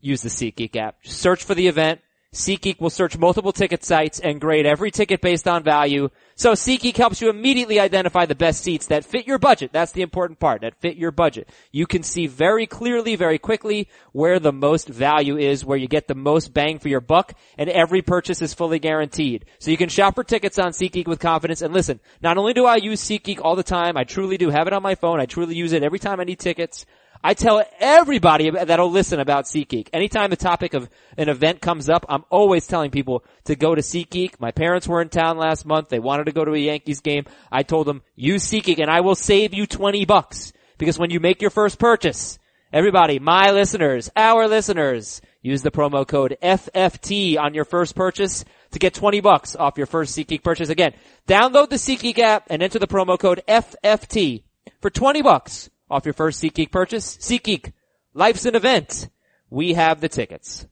[0.00, 0.96] use the SeatGeek app.
[1.04, 2.00] Search for the event.
[2.36, 6.10] SeatGeek will search multiple ticket sites and grade every ticket based on value.
[6.34, 9.70] So SeatGeek helps you immediately identify the best seats that fit your budget.
[9.72, 11.48] That's the important part, that fit your budget.
[11.72, 16.08] You can see very clearly, very quickly where the most value is, where you get
[16.08, 19.46] the most bang for your buck, and every purchase is fully guaranteed.
[19.58, 21.62] So you can shop for tickets on SeatGeek with confidence.
[21.62, 24.66] And listen, not only do I use SeatGeek all the time, I truly do have
[24.66, 25.20] it on my phone.
[25.20, 26.84] I truly use it every time I need tickets.
[27.26, 29.88] I tell everybody that'll listen about SeatGeek.
[29.92, 33.82] Anytime the topic of an event comes up, I'm always telling people to go to
[33.82, 34.38] SeatGeek.
[34.38, 35.88] My parents were in town last month.
[35.88, 37.24] They wanted to go to a Yankees game.
[37.50, 40.52] I told them, use SeatGeek and I will save you 20 bucks.
[40.78, 42.38] Because when you make your first purchase,
[42.72, 48.80] everybody, my listeners, our listeners, Use the promo code FFT on your first purchase to
[48.80, 50.70] get 20 bucks off your first SeatGeek purchase.
[50.70, 50.92] Again,
[51.28, 54.42] download the SeatGeek app and enter the promo code FFT
[54.80, 57.16] for 20 bucks off your first SeatGeek purchase.
[57.16, 57.72] SeatGeek,
[58.14, 59.08] life's an event.
[59.50, 60.66] We have the tickets.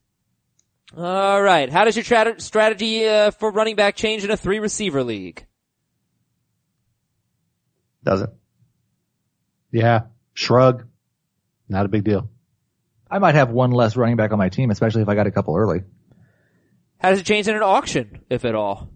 [0.97, 1.71] All right.
[1.71, 5.47] How does your tra- strategy uh, for running back change in a three receiver league?
[8.05, 8.31] Doesn't.
[9.73, 10.03] Yeah.
[10.35, 10.87] Shrug.
[11.69, 12.29] Not a big deal.
[13.11, 15.31] I might have one less running back on my team, especially if I got a
[15.31, 15.83] couple early.
[16.99, 18.89] How does it change in an auction, if at all?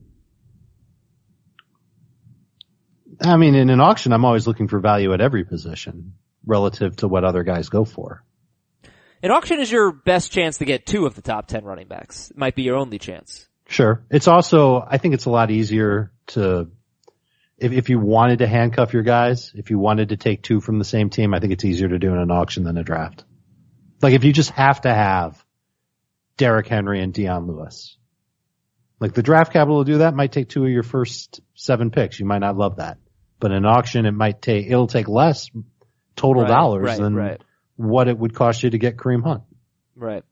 [3.20, 6.14] I mean, in an auction, I'm always looking for value at every position
[6.46, 8.24] relative to what other guys go for.
[9.22, 12.31] An auction is your best chance to get two of the top 10 running backs.
[12.31, 13.48] It might be your only chance.
[13.66, 14.04] Sure.
[14.11, 16.70] It's also, I think it's a lot easier to,
[17.59, 20.78] if, if you wanted to handcuff your guys, if you wanted to take two from
[20.78, 23.24] the same team, I think it's easier to do in an auction than a draft.
[24.00, 25.44] Like if you just have to have
[26.38, 27.96] Derrick Henry and Dion Lewis.
[29.00, 32.18] Like the draft capital to do that might take two of your first seven picks.
[32.18, 32.98] You might not love that.
[33.40, 35.51] But in an auction, it might take, it'll take less
[36.16, 37.40] total Right, dollars right, than right.
[37.77, 39.42] what it would cost you to get Kareem Hunt.
[39.94, 40.24] Right.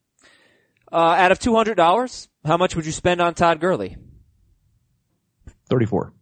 [0.91, 3.97] Uh, out of $200, how much would you spend on Todd Gurley?
[5.69, 6.13] 34.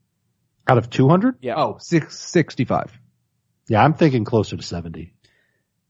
[0.66, 1.37] Out of 200?
[1.40, 1.55] Yeah.
[1.57, 2.99] Oh, six, 65.
[3.68, 5.12] Yeah, I'm thinking closer to 70.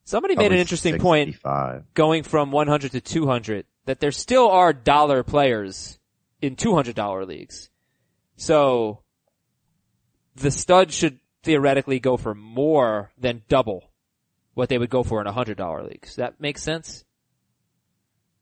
[0.05, 1.85] Somebody made an interesting point 65.
[1.95, 5.99] going from 100 to 200 that there still are dollar players
[6.43, 7.71] in $200 leagues.
[8.37, 9.04] So
[10.37, 13.85] the stud should theoretically go for more than double
[14.55, 16.03] what they would go for in a $100 league.
[16.03, 17.05] Does that make sense?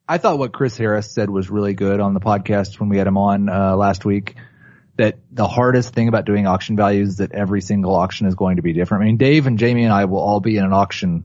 [0.08, 3.06] I thought what Chris Harris said was really good on the podcast when we had
[3.06, 4.36] him on uh, last week.
[4.96, 8.56] That the hardest thing about doing auction values is that every single auction is going
[8.56, 9.02] to be different.
[9.02, 11.24] I mean, Dave and Jamey and I will all be in an auction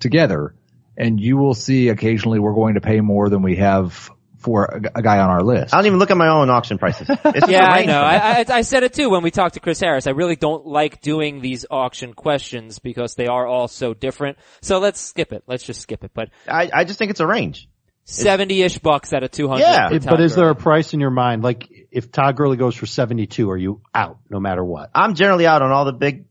[0.00, 0.52] together,
[0.96, 4.98] and you will see occasionally we're going to pay more than we have for a,
[4.98, 5.74] a guy on our list.
[5.74, 7.08] I don't even look at my own auction prices.
[7.24, 8.00] It's just Yeah, I know.
[8.00, 10.06] I, I, I said it too when we talked to Chris Harris.
[10.06, 14.38] I really don't like doing these auction questions because they are all so different.
[14.62, 15.42] So let's skip it.
[15.46, 16.12] Let's just skip it.
[16.14, 17.68] But I, I just think it's a range.
[18.06, 19.60] 70-ish bucks out of 200.
[19.60, 19.88] Yeah.
[19.88, 21.42] for It- Todd but is there a price in your mind?
[21.42, 24.90] Like if Todd Gurley goes for 72, are you out no matter what?
[24.94, 26.24] I'm generally out on all the big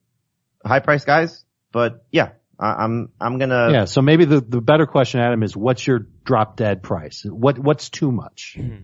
[0.65, 3.86] high price guys, but yeah, I, I'm, I'm gonna, yeah.
[3.86, 7.24] So maybe the, the better question, Adam, is what's your drop dead price?
[7.24, 8.56] What, what's too much?
[8.58, 8.84] Mm-hmm.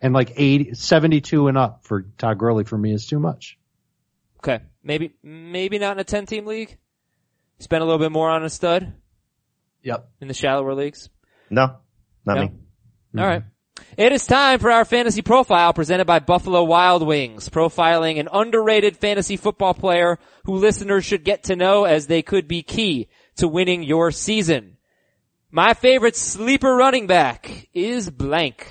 [0.00, 3.58] and like 80, 72 and up for Todd Gurley for me is too much.
[4.38, 4.60] Okay.
[4.82, 6.76] Maybe, maybe not in a 10 team league.
[7.58, 8.92] Spend a little bit more on a stud
[9.82, 10.08] Yep.
[10.20, 11.08] in the shallower leagues.
[11.50, 11.76] no,
[12.26, 12.42] not No?
[12.42, 12.52] me.
[13.18, 13.40] All right.
[13.42, 13.48] Mm-hmm.
[13.96, 18.96] It is time for our fantasy profile presented by Buffalo Wild Wings, profiling an underrated
[18.96, 23.46] fantasy football player who listeners should get to know as they could be key to
[23.46, 24.76] winning your season.
[25.50, 28.66] My favorite sleeper running back is blank.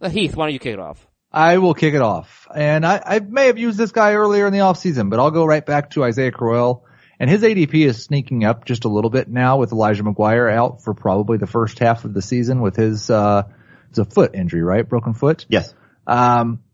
[0.00, 1.06] Uh, Heath, why don't you kick it off?
[1.32, 2.46] I will kick it off.
[2.54, 5.46] And I, I may have used this guy earlier in the offseason, but I'll go
[5.46, 6.84] right back to Isaiah Crowell.
[7.22, 10.82] And his ADP is sneaking up just a little bit now with Elijah McGuire out
[10.82, 13.44] for probably the first half of the season with his, uh,
[13.90, 14.88] it's a foot injury, right?
[14.88, 15.46] Broken foot.
[15.48, 15.72] Yes.
[16.04, 16.64] Um,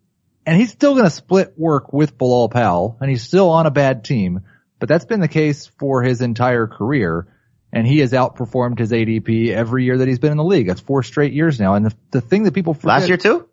[0.46, 3.70] and he's still going to split work with Bilal Powell and he's still on a
[3.70, 4.40] bad team,
[4.78, 7.26] but that's been the case for his entire career.
[7.70, 10.68] And he has outperformed his ADP every year that he's been in the league.
[10.68, 11.74] That's four straight years now.
[11.74, 13.47] And the, the thing that people forget, Last year too?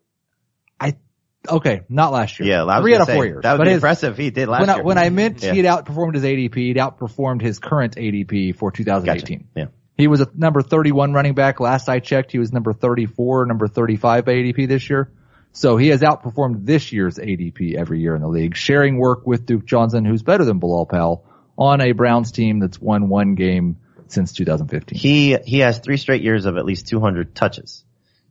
[1.50, 2.50] Okay, not last year.
[2.50, 3.44] Yeah, was three out of four say, years.
[3.44, 4.84] That would be his- impressive he did last when I, year.
[4.84, 5.54] when I meant Yeah.
[5.54, 8.84] he had outperformed his ADP, he'd outperformed his current ADP for Gotcha.
[8.84, 9.48] 2018.
[9.56, 9.66] Yeah.
[9.98, 11.60] He was a number 31 running back.
[11.60, 15.10] Last I checked, he was number 34, number 35 by ADP this year.
[15.54, 19.46] So he has outperformed this year's ADP every year in the league, sharing work with
[19.46, 21.24] Duke Johnson, who's better than Bilal Powell,
[21.58, 23.78] on a Browns team that's won one game
[24.08, 25.00] since 2015.
[25.00, 27.86] He, he has three straight years of at least 200 touches.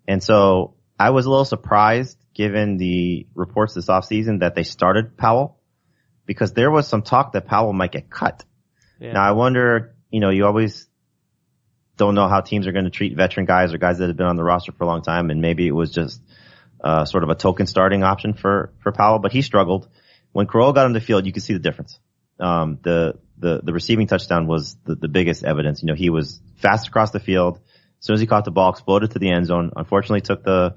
[0.06, 5.16] And so I was a little surprised given the reports this offseason that they started
[5.16, 5.60] Powell
[6.26, 8.44] because there was some talk that Powell might get cut.
[9.00, 9.12] Yeah.
[9.12, 10.88] Now I wonder, you know, you always
[11.96, 14.26] don't know how teams are going to treat veteran guys or guys that have been
[14.26, 16.20] on the roster for a long time and maybe it was just
[16.82, 19.88] uh, sort of a token starting option for, for Powell, but he struggled.
[20.32, 21.98] When Crowell got on the field, you could see the difference.
[22.40, 25.82] Um, the, the, the receiving touchdown was the, the biggest evidence.
[25.82, 27.60] You know, he was fast across the field.
[28.00, 29.70] As soon as he caught the ball, exploded to the end zone.
[29.76, 30.74] Unfortunately took the,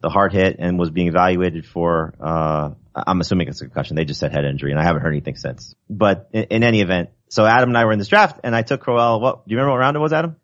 [0.00, 3.96] the hard hit and was being evaluated for, uh, I'm assuming it's a concussion.
[3.96, 5.74] They just said head injury and I haven't heard anything since.
[5.90, 8.62] But in, in any event, so Adam and I were in this draft and I
[8.62, 9.20] took Crowell.
[9.20, 10.36] What, do you remember what round it was, Adam?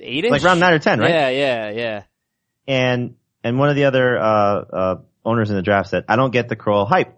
[0.00, 0.30] Eight-ish?
[0.30, 1.10] Like round nine or 10, right?
[1.10, 2.02] Yeah, yeah, yeah.
[2.66, 6.32] and and one of the other uh, uh, owners in the draft said, "I don't
[6.32, 7.16] get the Crowell hype."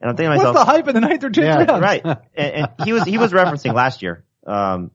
[0.00, 1.82] And I'm thinking to What's myself, the hype in the ninth or tenth Yeah, round?
[1.82, 2.02] right?
[2.36, 4.24] And, and he was he was referencing last year.
[4.46, 4.90] Um,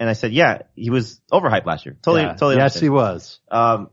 [0.00, 1.96] And I said, yeah, he was overhyped last year.
[2.00, 2.32] Totally, Yeah.
[2.32, 2.56] totally.
[2.56, 2.82] Yes, understand.
[2.84, 3.40] he was.
[3.50, 3.90] Um,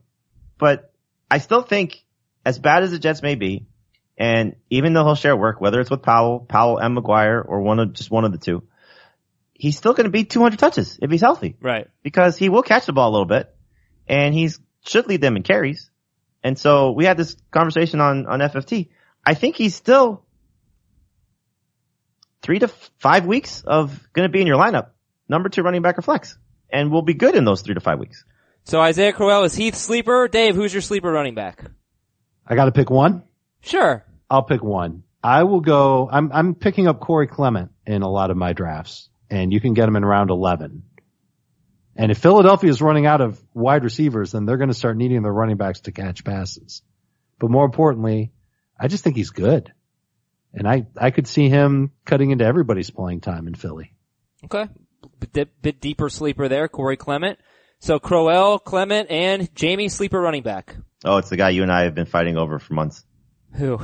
[0.58, 0.94] but
[1.30, 2.04] I still think
[2.46, 3.66] as bad as the Jets may be,
[4.18, 7.80] and even though he'll share work, whether it's with Powell, Powell and McGuire, or one
[7.80, 8.64] of, just one of the two,
[9.54, 11.88] he's still going to be 200 touches if he's healthy Right.
[12.04, 13.54] because he will catch the ball a little bit
[14.08, 14.50] and he
[14.86, 15.90] should lead them in carries.
[16.44, 18.90] And so we had this conversation on, on FFT.
[19.26, 20.24] I think he's still
[22.42, 22.68] three to
[23.00, 24.90] five weeks of going to be in your lineup,
[25.28, 26.38] number two running back or flex,
[26.70, 28.24] and will be good in those three to five weeks.
[28.66, 30.28] So Isaiah Crowell is Heath sleeper.
[30.28, 31.64] Dave, who's your sleeper running back?
[32.48, 33.24] I got to pick one.
[33.62, 34.04] Sure.
[34.28, 35.04] I'll pick one.
[35.24, 36.10] I will go.
[36.12, 39.76] I'm I'm picking up Corey Clement in a lot of my drafts, and you can
[39.76, 40.82] get him in round 11.
[41.96, 45.22] And if Philadelphia is running out of wide receivers, then they're going to start needing
[45.22, 46.82] their running backs to catch passes.
[47.40, 48.34] But more importantly,
[48.80, 49.72] I just think he's good,
[50.54, 53.94] and I I could see him cutting into everybody's playing time in Philly.
[54.46, 54.68] Okay.
[55.34, 57.38] Bit, bit deeper sleeper there, Corey Clement.
[57.80, 60.76] So Crowell, Clement, and Jamey sleeper running back.
[61.04, 63.04] Oh, it's the guy you and I have been fighting over for months.
[63.54, 63.80] Who?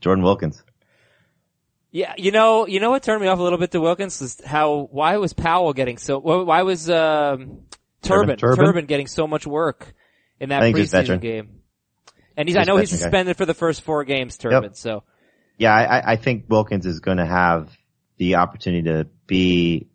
[0.00, 0.62] Jordan Wilkins.
[1.92, 4.40] Yeah, you know, you know what turned me off a little bit to Wilkins is
[4.44, 7.62] how why was Powell getting so why was um,
[8.02, 8.64] Turbin, Turbin?
[8.64, 9.92] Turbin getting so much work
[10.38, 11.62] in that I think just preseason game?
[12.36, 13.04] And he's I know he's veteran guy.
[13.06, 14.74] suspended for the first four games, Turbin.
[14.74, 15.02] So
[15.58, 17.70] Yeah, I, I- I think Wilkins is going to have
[18.18, 19.88] the opportunity to be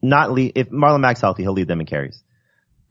[0.00, 0.52] not lead.
[0.54, 2.22] If Marlon Mack's healthy, he'll lead them in carries,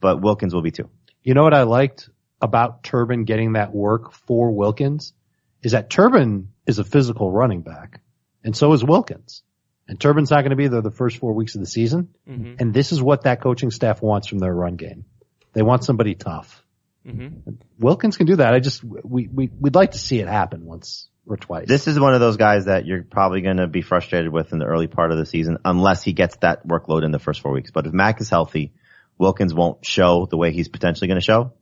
[0.04, 0.90] but Wilkins will be too.
[1.22, 2.10] You know what I liked
[2.42, 5.14] about Turbin getting that work for Wilkins
[5.62, 8.02] is that Turbin is a physical running back
[8.44, 9.42] and so is Wilkins.
[9.88, 12.10] And Turbin's not going to be there the first four weeks of the season.
[12.28, 12.60] Mhm.
[12.60, 15.06] And this is what that coaching staff wants from their run game.
[15.54, 16.62] They want somebody tough.
[17.06, 17.56] mhm.
[17.78, 18.52] Wilkins can do that.
[18.52, 21.66] I just, we, we, we'd like to see it happen once or twice.
[21.66, 24.58] This is one of those guys that you're probably going to be frustrated with in
[24.58, 27.52] the early part of the season, unless he gets that workload in the first four
[27.52, 27.70] weeks.
[27.70, 28.74] But if Mack is healthy,
[29.18, 31.52] Wilkins won't show the way he's potentially going to show.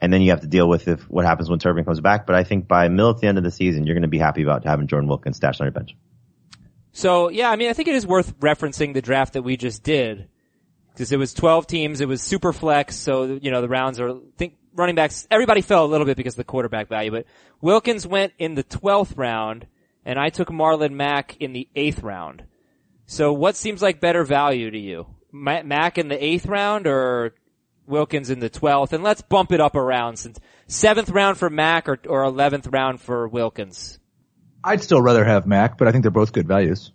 [0.00, 2.26] And then you have to deal with if what happens when Turbin comes back.
[2.26, 4.18] But I think by middle to the end of the season, you're going to be
[4.18, 5.96] happy about having Jordan Wilkins stashed on your bench.
[6.92, 9.82] So yeah, I mean, I think it is worth referencing the draft that we just
[9.82, 10.28] did
[10.92, 12.00] because it was 12 teams.
[12.00, 12.96] It was super flex.
[12.96, 16.16] So, you know, the rounds are, I think running backs, everybody fell a little bit
[16.16, 17.26] because of the quarterback value, but
[17.60, 19.66] Wilkins went in the 12th round
[20.04, 22.44] and I took Marlon Mack in the 8th round.
[23.06, 25.06] So what seems like better value to you?
[25.32, 27.34] Ma- Mack in the 8th round or
[27.86, 28.92] Wilkins in the 12th?
[28.92, 32.72] And let's bump it up a round since 7th round for Mack or, or 11th
[32.72, 33.98] round for Wilkins.
[34.62, 36.92] I'd still rather have Mack, but I think they're both good values.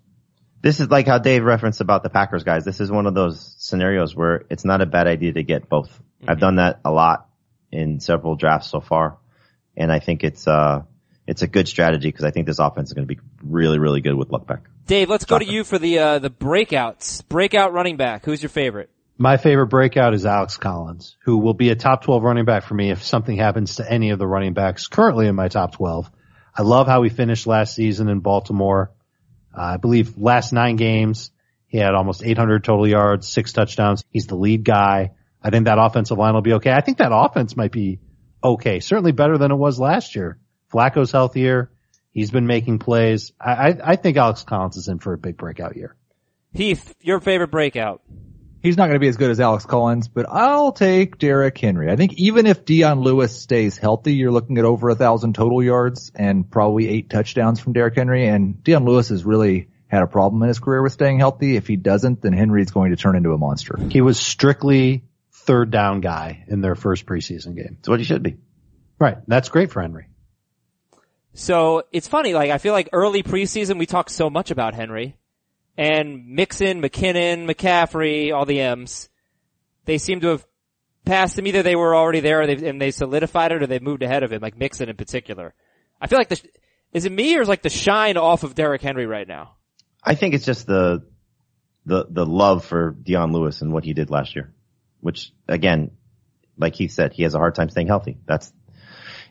[0.62, 2.66] This is like how Dave referenced about the Packers guys.
[2.66, 5.90] This is one of those scenarios where it's not a bad idea to get both.
[6.28, 7.30] I've done that a lot
[7.72, 9.18] in several drafts so far.
[9.76, 10.84] And I think it's, uh,
[11.26, 14.02] it's a good strategy because I think this offense is going to be really, really
[14.02, 14.64] good with Luck back.
[14.86, 17.28] Dave, let's go to you for the uh, the breakouts.
[17.28, 18.26] Breakout running back.
[18.26, 18.90] Who's your favorite?
[19.18, 22.74] My favorite breakout is Alex Collins, who will be a top 12 running back for
[22.74, 26.10] me if something happens to any of the running backs currently in my top 12.
[26.58, 28.92] I love how he finished last season in Baltimore.
[29.56, 31.30] Uh, I believe last nine games,
[31.68, 34.04] he had almost 800 total yards, six touchdowns.
[34.10, 35.12] He's the lead guy.
[35.44, 36.72] I think that offensive line will be okay.
[36.72, 38.00] I think that offense might be
[38.44, 38.80] okay.
[38.80, 40.40] Certainly better than it was last year.
[40.74, 41.72] Flacco's healthier.
[42.12, 43.32] He's been making plays.
[43.40, 45.96] I, I, I think Alex Collins is in for a big breakout year.
[46.54, 48.02] Heath, your favorite breakout.
[48.62, 51.90] He's not going to be as good as Alex Collins, but I'll take Derrick Henry.
[51.90, 55.64] I think even if Dion Lewis stays healthy, you're looking at over a thousand total
[55.64, 58.28] yards and probably eight touchdowns from Derrick Henry.
[58.28, 61.56] And Dion Lewis has really had a problem in his career with staying healthy.
[61.56, 63.80] If he doesn't, then Henry's going to turn into a monster.
[63.90, 67.78] He was strictly third down guy in their first preseason game.
[67.80, 68.38] It's what he should be.
[69.00, 69.18] Right.
[69.28, 70.08] That's great for Henry.
[71.34, 75.18] So it's funny, like I feel like early preseason we talked so much about Henry
[75.78, 79.10] and Mixon, McKinnon, McCaffrey, all the M's.
[79.86, 80.46] They seem to have
[81.06, 81.48] passed him.
[81.48, 84.42] Either they were already there and they solidified it or they moved ahead of him,
[84.42, 85.54] like Mixon in particular.
[86.00, 86.42] I feel like the,
[86.94, 89.56] is it me or is like the shine off of Derrick Henry right now?
[90.04, 91.06] I think it's just the,
[91.86, 94.54] the, the love for Dion Lewis and what he did last year,
[95.00, 95.92] which again,
[96.58, 98.18] like he said, he has a hard time staying healthy.
[98.26, 98.52] That's,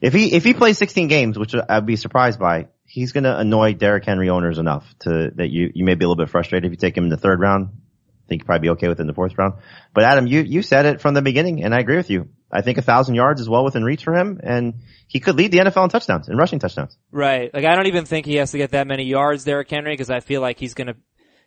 [0.01, 3.38] if he, if he plays 16 games, which I'd be surprised by, he's going to
[3.38, 6.66] annoy Derrick Henry owners enough to, that you, you may be a little bit frustrated
[6.66, 7.68] if you take him in the third round.
[7.68, 9.55] I think you'd probably be okay with it in the fourth round.
[9.92, 12.28] But Adam, you, you said it from the beginning and I agree with you.
[12.51, 14.74] I think a thousand yards is well within reach for him and
[15.07, 16.96] he could lead the NFL in touchdowns and rushing touchdowns.
[17.12, 17.53] Right.
[17.53, 20.11] Like I don't even think he has to get that many yards, Derrick Henry, because
[20.11, 20.94] I feel like he's gonna,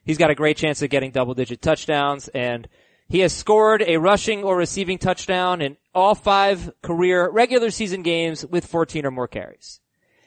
[0.04, 2.68] he's got a great chance of getting double digit touchdowns and
[3.10, 8.46] he has scored a rushing or receiving touchdown in all five career regular season games
[8.46, 9.80] with 14 or more carries.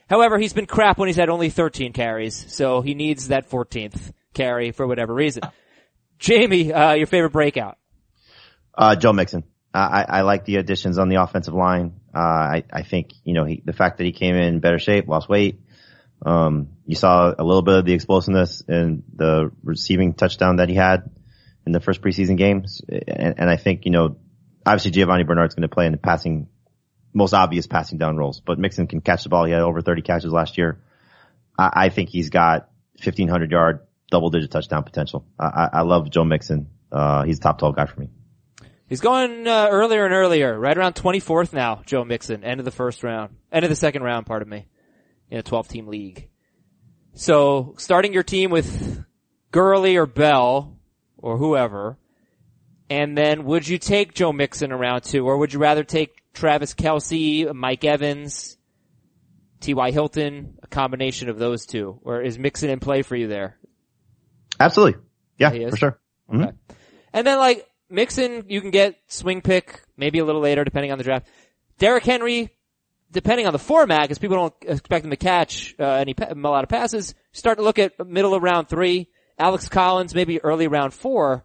[0.09, 4.13] However, he's been crap when he's had only 13 carries, so he needs that 14th
[4.35, 5.43] carry for whatever reason.
[6.21, 7.77] Jamey, uh, your favorite breakout?
[8.75, 9.45] Uh, Joe Mixon.
[9.75, 12.01] I, I like the additions on the offensive line.
[12.15, 15.07] Uh, I, I think, you know, he, the fact that he came in better shape,
[15.07, 15.61] lost weight.
[16.25, 20.75] Um, you saw a little bit of the explosiveness in the receiving touchdown that he
[20.75, 21.11] had
[21.67, 22.81] in the first preseason games.
[22.89, 24.17] And, and I think, you know,
[24.65, 26.49] obviously Giovani Bernard's going to play in the passing,
[27.13, 29.45] most obvious passing down roles, but Mixon can catch the ball.
[29.45, 30.81] He had over 30 catches last year.
[31.59, 32.71] I, I think he's got
[33.03, 35.27] 1500 yard double digit touchdown potential.
[35.39, 36.69] I, I love Joe Mixon.
[36.93, 38.09] Uh, he's a top 12 guy for me.
[38.89, 42.71] He's going uh, earlier and earlier, right around 24th now, Joe Mixon, end of the
[42.71, 44.69] first round, end of the second round, pardon me,
[45.29, 46.29] in a 12 team league.
[47.15, 49.05] So starting your team with
[49.51, 50.76] Gurley or Bell
[51.27, 51.99] or whoever,
[52.89, 56.73] and then would you take Joe Mixon around two, or would you rather take Travis
[56.73, 58.57] Kelce, Mike Evans,
[59.61, 59.91] T.Y.
[59.91, 63.59] Hilton, a combination of those two, or is Mixon in play for you there?
[64.61, 65.01] Absolutely.
[65.37, 65.71] Yeah, He is?
[65.71, 66.01] for sure.
[66.31, 66.43] Mhm.
[66.45, 66.57] Okay.
[67.13, 70.99] And then like Mixon, you can get swing pick maybe a little later depending on
[70.99, 71.27] the draft.
[71.79, 72.51] Derrick Henry,
[73.11, 76.63] depending on the format, because people don't expect him to catch uh, any a lot
[76.63, 77.15] of passes.
[77.33, 79.09] Start to look at middle of round three.
[79.39, 81.45] Alex Collins, maybe early round four.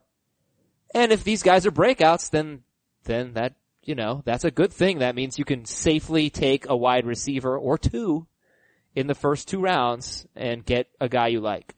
[0.94, 2.64] And if these guys are breakouts, then
[3.04, 5.00] then that you know that's a good thing.
[5.00, 8.28] That means you can safely take a wide receiver or two
[8.96, 11.76] in the first two rounds and get a guy you like.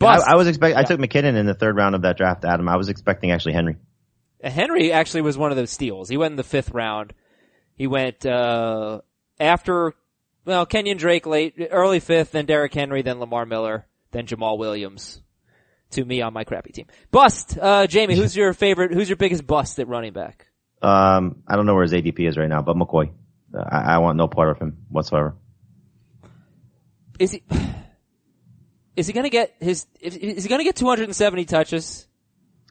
[0.00, 2.68] I, I was expecting, I took McKinnon in the third round of that draft, Adam.
[2.68, 3.76] I was expecting actually Henry.
[4.44, 6.10] Henry actually was one of those steals.
[6.10, 7.14] He went in the fifth round.
[7.74, 9.00] He went uh
[9.40, 9.94] after
[10.44, 15.22] well Kenyon Drake late early fifth, then Derrick Henry, then Lamar Miller, then Jamaal Williams.
[15.92, 16.86] To me on my crappy team.
[17.10, 18.92] Bust, uh Jamey, who's your favorite?
[18.92, 20.46] Who's your biggest bust at running back?
[20.82, 23.10] Um, I don't know where his ADP is right now, but McCoy.
[23.56, 25.36] Uh, I, I want no part of him whatsoever.
[27.18, 27.42] Is he?
[28.96, 29.86] Is he gonna get his?
[30.00, 32.06] Is he gonna get 270 touches?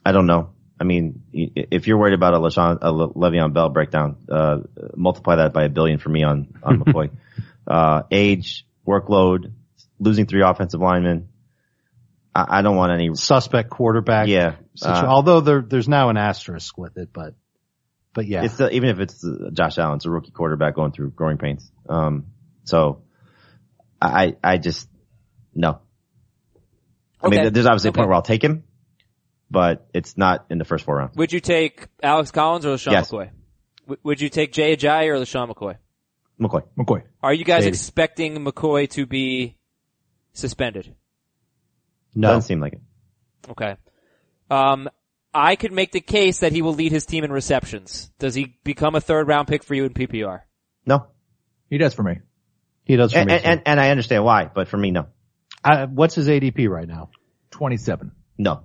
[0.04, 0.50] I don't know.
[0.78, 4.58] I mean, if you're worried about a LeSean, a Le- Le'Veon Bell breakdown, uh,
[4.94, 7.10] multiply that by a billion for me on, on McCoy.
[7.66, 9.52] uh, age, workload,
[9.98, 11.28] losing three offensive linemen.
[12.36, 14.28] I, I don't want any, Suspect quarterback.
[14.28, 14.56] yeah.
[14.74, 17.34] situ- uh, although there, there's now an asterisk with it, but,
[18.12, 18.44] but yeah.
[18.44, 21.38] It's the, even if it's uh, Josh Allen, it's a rookie quarterback going through growing
[21.38, 21.70] pains.
[21.88, 22.26] Um,
[22.64, 23.02] so
[24.02, 24.88] I, I just,
[25.54, 25.80] no.
[27.22, 27.42] I Okay.
[27.44, 27.94] mean, there's obviously Okay.
[27.96, 28.64] a point where I'll take him,
[29.50, 31.16] but it's not in the first four rounds.
[31.16, 33.10] Would you take Alex Collins or LeSean Yes.
[33.10, 33.30] McCoy?
[33.86, 35.76] W- would you take Jay Ajayi or LeSean McCoy?
[36.40, 36.62] McCoy.
[36.78, 37.02] McCoy.
[37.22, 37.68] Are you guys Maybe.
[37.68, 39.56] expecting McCoy to be
[40.34, 40.94] suspended?
[42.16, 42.28] No.
[42.28, 42.80] Doesn't seem like it.
[43.50, 43.76] Okay.
[44.50, 44.88] Um,
[45.32, 48.10] I could make the case that he will lead his team in receptions.
[48.18, 50.40] Does he become a third round pick for you in PPR?
[50.84, 51.06] No.
[51.70, 52.20] He does for me.
[52.84, 53.34] He does for And, me.
[53.34, 55.06] and, and, and I understand why, but for me, no.
[55.62, 57.10] I, what's his ADP right now?
[57.50, 58.12] 27.
[58.38, 58.62] No.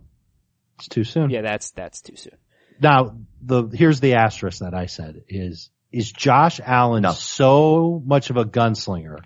[0.77, 1.29] It's too soon.
[1.29, 2.37] Yeah, that's, that's too soon.
[2.79, 7.11] Now, the here's the asterisk that I said is is Josh Allen No.
[7.11, 9.19] so much of a gunslinger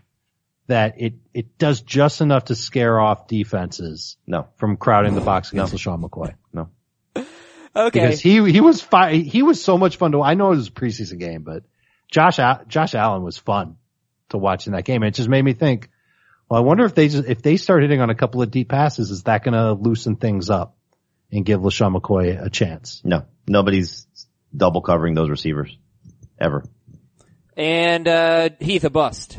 [0.68, 4.48] that it it does just enough to scare off defenses No.
[4.58, 6.34] from crowding the box against LeSean McCoy.
[6.54, 6.70] No.
[7.16, 7.26] Okay.
[8.00, 10.68] Because he he was fi- he was so much fun to I know it was
[10.70, 11.64] a preseason game, but
[12.10, 12.38] Josh
[12.68, 13.78] Josh Allen was fun
[14.30, 15.04] to watch in that game.
[15.04, 15.90] It just made me think,
[16.50, 18.70] well, I wonder if they just if they start hitting on a couple of deep
[18.70, 20.78] passes, is that going to loosen things up
[21.32, 23.02] and give LeSean McCoy a chance?
[23.04, 23.26] No.
[23.48, 24.08] Nobody's
[24.56, 25.78] double covering those receivers.
[26.40, 26.64] Ever.
[27.58, 29.38] and, uh, Heath, a bust.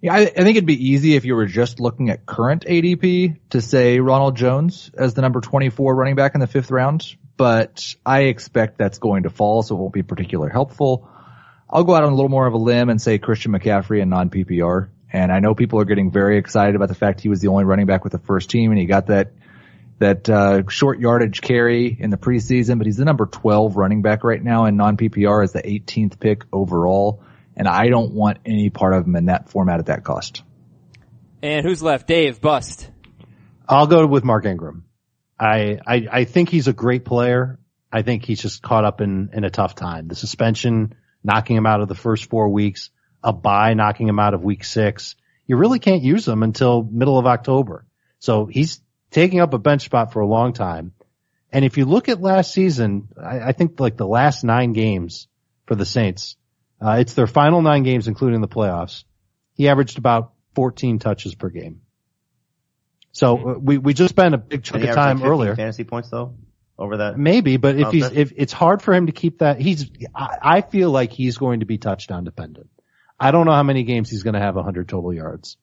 [0.00, 3.36] Yeah, I, I think it'd be easy if you were just looking at current ADP
[3.50, 7.94] to say Ronald Jones as the number 24 running back in the fifth round, but
[8.06, 11.08] I expect that's going to fall, so it won't be particularly helpful.
[11.68, 14.10] I'll go out on a little more of a limb and say Christian McCaffrey and
[14.10, 14.88] non-PPR.
[15.12, 17.64] And I know people are getting very excited about the fact he was the only
[17.64, 19.32] running back with the first team and he got that
[19.98, 24.22] that uh, short yardage carry in the preseason, but he's the number 12 running back
[24.22, 27.20] right now and non-PPR is the 18th pick overall.
[27.58, 30.42] And I don't want any part of him in that format at that cost.
[31.42, 32.06] And who's left?
[32.06, 32.88] Dave, bust.
[33.68, 34.84] I'll go with Mark Ingram.
[35.38, 37.58] I, I, I think he's a great player.
[37.92, 40.08] I think he's just caught up in, in a tough time.
[40.08, 42.90] The suspension knocking him out of the first four weeks,
[43.22, 45.16] a bye knocking him out of week six.
[45.46, 47.84] You really can't use him until middle of October.
[48.20, 48.80] So he's
[49.10, 50.92] taking up a bench spot for a long time.
[51.50, 55.28] And if you look at last season, I, I think like the last nine games
[55.66, 56.36] for the Saints,
[56.80, 59.04] uh, it's their final nine games, including the playoffs.
[59.54, 61.82] He averaged about 14 touches per game.
[63.12, 65.56] So uh, we, we just spent a big chunk of average, like, time earlier.
[65.56, 66.34] Fantasy points though?
[66.78, 67.18] Over that?
[67.18, 70.60] Maybe, but if he's, if it's hard for him to keep that, he's, I, I
[70.60, 72.70] feel like he's going to be touchdown dependent.
[73.18, 75.56] I don't know how many games he's going to have 100 total yards.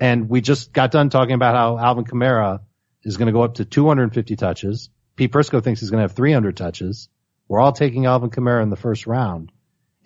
[0.00, 2.60] And we just got done talking about how Alvin Kamara
[3.02, 6.12] is going to go up to 250 touches Pete Prisco thinks he's going to have
[6.12, 7.08] 300 touches.
[7.48, 9.50] We're all taking Alvin Kamara in the first round.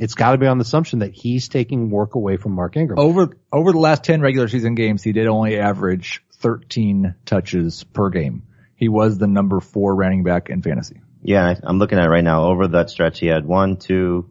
[0.00, 2.98] It's got to be on the assumption that he's taking work away from Mark Ingram.
[2.98, 8.08] Over over the last ten regular season games, he did only average 13 touches per
[8.08, 8.44] game.
[8.76, 11.02] He was the number four running back in fantasy.
[11.22, 12.44] Yeah, I, I'm looking at it right now.
[12.44, 14.30] Over that stretch, he had one, two,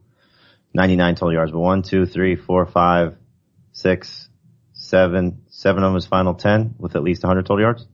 [0.73, 3.15] 99 total yards, but one, two, three, four, five,
[3.71, 4.27] six,
[4.73, 7.87] seven, seven of his final 10 with at least 100 total yards.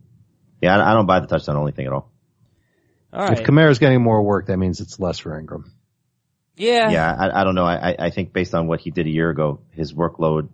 [0.62, 2.10] Yeah, I, I don't buy the touchdown only thing at all.
[3.12, 3.38] All right.
[3.38, 5.74] If Kamara's getting more work, that means it's less for Ingram.
[6.58, 6.90] Yeah.
[6.90, 7.66] Yeah, I, I don't know.
[7.66, 10.50] I, I- I think based on what he did a year ago, his workload,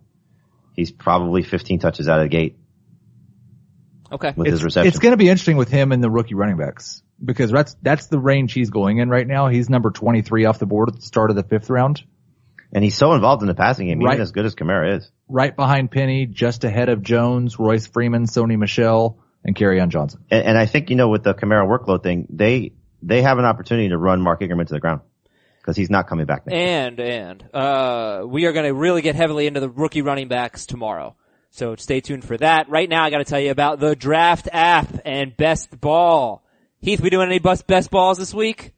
[0.74, 2.56] he's probably 15 touches out of the gate
[4.10, 4.32] Okay.
[4.36, 4.88] with It's, his reception.
[4.88, 8.08] it's going to be interesting with him and the rookie running backs because that's that's
[8.08, 9.48] the range he's going in right now.
[9.48, 12.02] He's number 23 off the board at the start of the fifth round,
[12.74, 14.14] and he's so involved in the passing game, Right.
[14.14, 15.10] even as good as Kamara is.
[15.28, 20.20] right behind Penny, just ahead of Jones, Royce Freeman, Sony Michel, and on Johnson.
[20.30, 22.72] And, and I think, you know, with the Kamara workload thing, they,
[23.02, 25.00] they have an opportunity to run Mark Ingram into the ground
[25.62, 26.86] because he's not coming back next year.
[26.86, 30.66] And, and, uh, we are going to really get heavily into the rookie running backs
[30.66, 31.14] tomorrow.
[31.50, 32.68] So stay tuned for that.
[32.68, 36.44] Right now I got to tell you about the draft app and best ball.
[36.80, 38.72] Heath, we doing any best, best balls this week?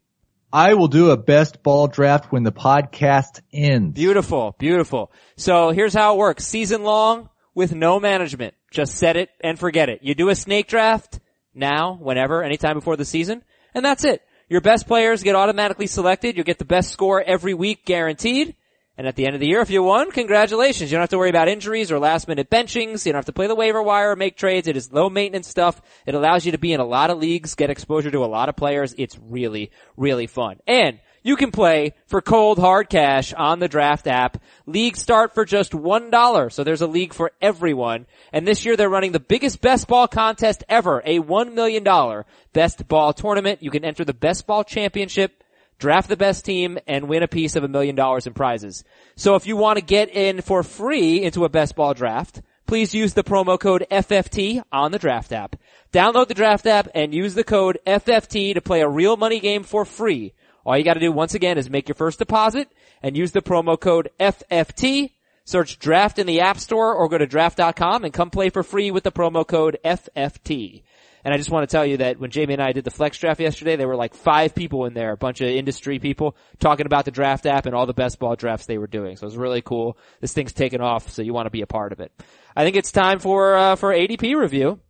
[0.52, 3.94] I will do a best ball draft when the podcast ends.
[3.94, 5.10] Beautiful, beautiful.
[5.36, 6.46] So here's how it works.
[6.46, 8.54] Season long with no management.
[8.70, 10.00] Just set it and forget it.
[10.02, 11.18] You do a snake draft
[11.54, 14.20] now, whenever, anytime before the season, and that's it.
[14.54, 16.36] Your best players get automatically selected.
[16.36, 18.54] You'll get the best score every week guaranteed.
[18.96, 20.92] And at the end of the year, if you won, congratulations.
[20.92, 23.04] You don't have to worry about injuries or last minute benchings.
[23.04, 24.68] You don't have to play the waiver wire or make trades.
[24.68, 25.82] It is low maintenance stuff.
[26.06, 28.48] It allows you to be in a lot of leagues, get exposure to a lot
[28.48, 28.94] of players.
[28.96, 30.60] It's really, really fun.
[30.68, 34.40] And you can play for cold hard cash on the draft app.
[34.66, 38.06] Leagues start for just one dollar, so there's a league for everyone.
[38.30, 42.26] And this year they're running the biggest best ball contest ever, a one million dollar
[42.52, 43.62] best ball tournament.
[43.62, 45.42] You can enter the best ball championship,
[45.78, 48.84] draft the best team, and win a piece of a million dollars in prizes.
[49.16, 52.94] So if you want to get in for free into a best ball draft, please
[52.94, 55.56] use the promo code FFT on the draft app.
[55.90, 59.62] Download the draft app and use the code FFT to play a real money game
[59.62, 60.34] for free.
[60.64, 62.68] All you gotta do once again is make your first deposit
[63.02, 65.12] and use the promo code FFT.
[65.44, 68.90] Search draft in the app store or go to draft.com and come play for free
[68.90, 70.82] with the promo code FFT.
[71.24, 73.18] And I just want to tell you that when Jamey and I did the flex
[73.18, 76.84] draft yesterday, there were like five people in there, a bunch of industry people talking
[76.84, 79.16] about the draft app and all the best ball drafts they were doing.
[79.16, 79.96] So it was really cool.
[80.20, 82.12] This thing's taken off, so you want to be a part of it.
[82.54, 84.80] I think it's time for, uh, for ADP review.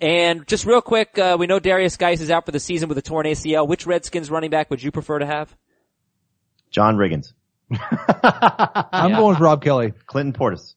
[0.00, 2.98] And just real quick, uh, we know Derrius Guice is out for the season with
[2.98, 3.66] a torn ACL.
[3.66, 5.54] Which Redskins running back would you prefer to have?
[6.70, 7.32] John Riggins,
[7.70, 9.92] I'm going with Rob Kelley.
[10.06, 10.74] Clinton Portis.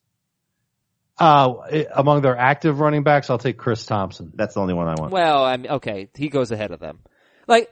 [1.19, 4.31] Uh, among their active running backs, I'll take Chris Thompson.
[4.33, 5.11] That's the only one I want.
[5.11, 6.09] Well, I'm okay.
[6.15, 6.99] He goes ahead of them.
[7.47, 7.69] Like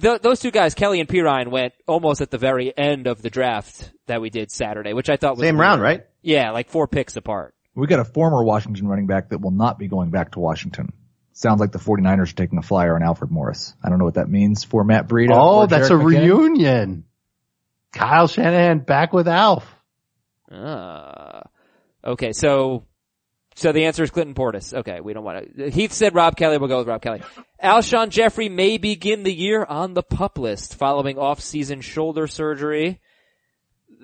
[0.00, 3.30] th- those two guys, Kelley and Perine, went almost at the very end of the
[3.30, 5.60] draft that we did Saturday, which I thought was Same weird.
[5.68, 6.06] round, right?
[6.22, 7.54] Yeah, like four picks apart.
[7.78, 10.92] We got a former Washington running back that will not be going back to Washington.
[11.32, 13.72] Sounds like the 49ers are taking a flyer on Alfred Morris.
[13.80, 15.30] I don't know what that means for Matt Breida.
[15.32, 16.38] Oh, or that's a Jerick McKinnon.
[16.38, 17.04] reunion.
[17.92, 19.64] Kyle Shanahan back with Alf.
[20.50, 21.42] Ah.
[22.04, 22.84] Okay, so
[23.54, 24.74] so the answer is Clinton Portis.
[24.74, 25.70] Okay, we don't want to.
[25.70, 26.58] Heath said Rob Kelley.
[26.58, 27.22] We'll go with Rob Kelley.
[27.62, 33.00] Alshon Jeffery may begin the year on the pup list following off-season shoulder surgery.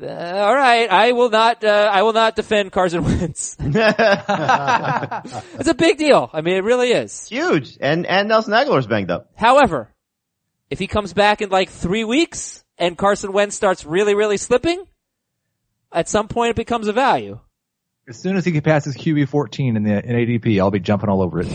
[0.01, 1.63] Uh, all right, I will not.
[1.63, 3.57] Uh, I will not defend Carson Wentz.
[3.61, 3.69] it's
[5.69, 6.31] a big deal.
[6.33, 7.29] I mean, it really is.
[7.29, 7.79] Huge.
[7.81, 9.31] And, and Nelson Agholor's banged up.
[9.37, 9.93] However,
[10.71, 14.85] if he comes back in like three weeks and Carson Wentz starts really, really slipping,
[15.93, 17.39] at some point it becomes a value.
[18.09, 21.23] As soon as he passes QB 14 in the in ADP, I'll be jumping all
[21.23, 21.47] over it.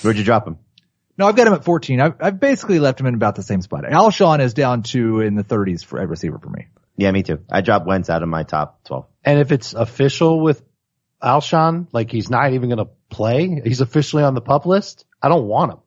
[0.00, 0.58] Where'd you drop him?
[1.18, 2.00] No, I've got him at 14.
[2.00, 3.84] I've, I've basically left him in about the same spot.
[3.84, 6.68] Alshon is down to in the 30s for a receiver for me.
[6.96, 7.40] Yeah, me too.
[7.50, 9.06] I dropped Wentz out of my top 12.
[9.24, 10.62] And if it's official with
[11.22, 15.28] Alshon, like he's not even going to play, he's officially on the pup list, I
[15.28, 15.78] don't want him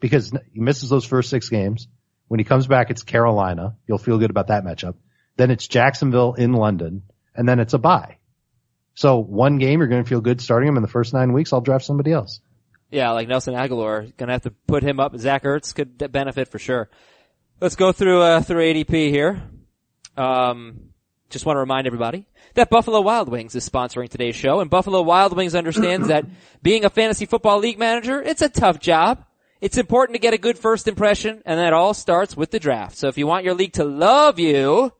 [0.00, 1.88] because he misses those first six games.
[2.28, 3.76] When he comes back, it's Carolina.
[3.86, 4.94] You'll feel good about that matchup.
[5.36, 7.02] Then it's Jacksonville in London
[7.34, 8.18] and then it's a bye.
[8.94, 11.52] So one game, you're going to feel good starting him in the first nine weeks.
[11.52, 12.40] I'll draft somebody else.
[12.92, 15.16] Yeah, like Nelson Agholor, gonna have to put him up.
[15.16, 16.90] Zach Ertz could benefit for sure.
[17.58, 19.42] Let's go through, uh, through ADP here.
[20.16, 20.90] Um,
[21.30, 25.00] just want to remind everybody that Buffalo Wild Wings is sponsoring today's show and Buffalo
[25.02, 26.26] Wild Wings understands that
[26.62, 29.24] being a fantasy football league manager, it's a tough job.
[29.60, 32.96] It's important to get a good first impression and that all starts with the draft.
[32.96, 34.92] So if you want your league to love you,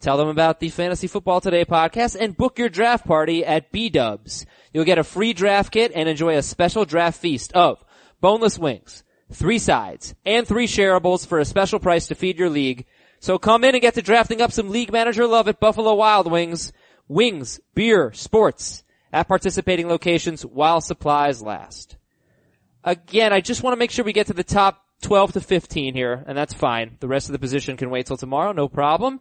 [0.00, 4.44] Tell them about the Fantasy Football Today podcast and book your draft party at B-Dubs.
[4.72, 7.82] You'll get a free draft kit and enjoy a special draft feast of
[8.20, 12.84] boneless wings, three sides, and three shareables for a special price to feed your league.
[13.20, 16.30] So come in and get to drafting up some league manager love at Buffalo Wild
[16.30, 16.72] Wings.
[17.08, 21.96] Wings, beer, sports at participating locations while supplies last.
[22.84, 25.94] Again, I just want to make sure we get to the top 12 to 15
[25.94, 26.96] here, and that's fine.
[27.00, 29.20] The rest of the position can wait till tomorrow, no problem.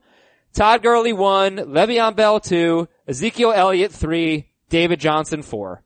[0.53, 5.83] Todd Gurley one, Le'Veon Bell two, Ezekiel Elliott three, David Johnson four.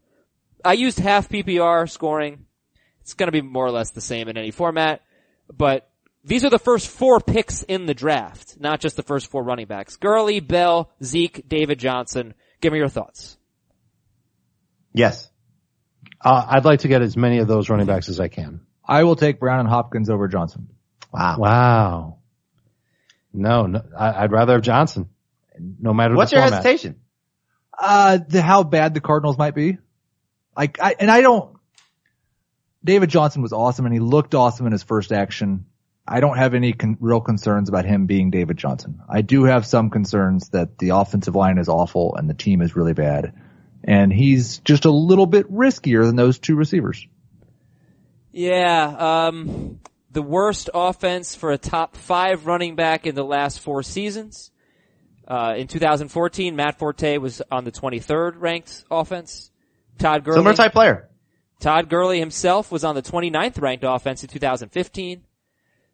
[0.63, 2.45] I used half PPR scoring.
[3.01, 5.01] It's gonna be more or less the same in any format,
[5.51, 5.88] but
[6.23, 9.67] these are the first four picks in the draft, not just the first four running
[9.67, 9.95] backs.
[9.95, 12.33] Gurley, Bell, Zeke, David Johnson.
[12.61, 13.37] Give me your thoughts.
[14.93, 15.29] Yes.
[16.21, 18.61] Uh, I'd like to get as many of those running backs as I can.
[18.85, 20.67] I will take Brown and Hopkins over Johnson.
[21.13, 21.37] Wow.
[21.37, 22.17] Wow.
[23.31, 25.09] No, no I, would rather have Johnson.
[25.57, 26.63] No matter What's the your format.
[26.63, 26.99] hesitation?
[27.77, 29.77] Uh, the, how bad the Cardinals might be.
[30.57, 31.55] Like, I, and I don't,
[32.83, 35.65] David Johnson was awesome and he looked awesome in his first action.
[36.09, 38.99] I don't have any con- real concerns about him being David Johnson.
[39.07, 42.75] I do have some concerns that the offensive line is awful and the team is
[42.75, 43.33] really bad.
[43.83, 47.07] And he's just a little bit riskier than those two receivers.
[48.31, 49.79] Yeah, um,
[50.11, 54.51] the worst offense for a top five running back in the last four seasons.
[55.27, 59.51] Uh, in 2014, Matt Forte was on the 23rd ranked offense.
[59.99, 60.39] Todd Gurley.
[60.39, 61.09] Similar type player.
[61.59, 65.23] Todd Gurley himself was on the 29th ranked offense in 2015.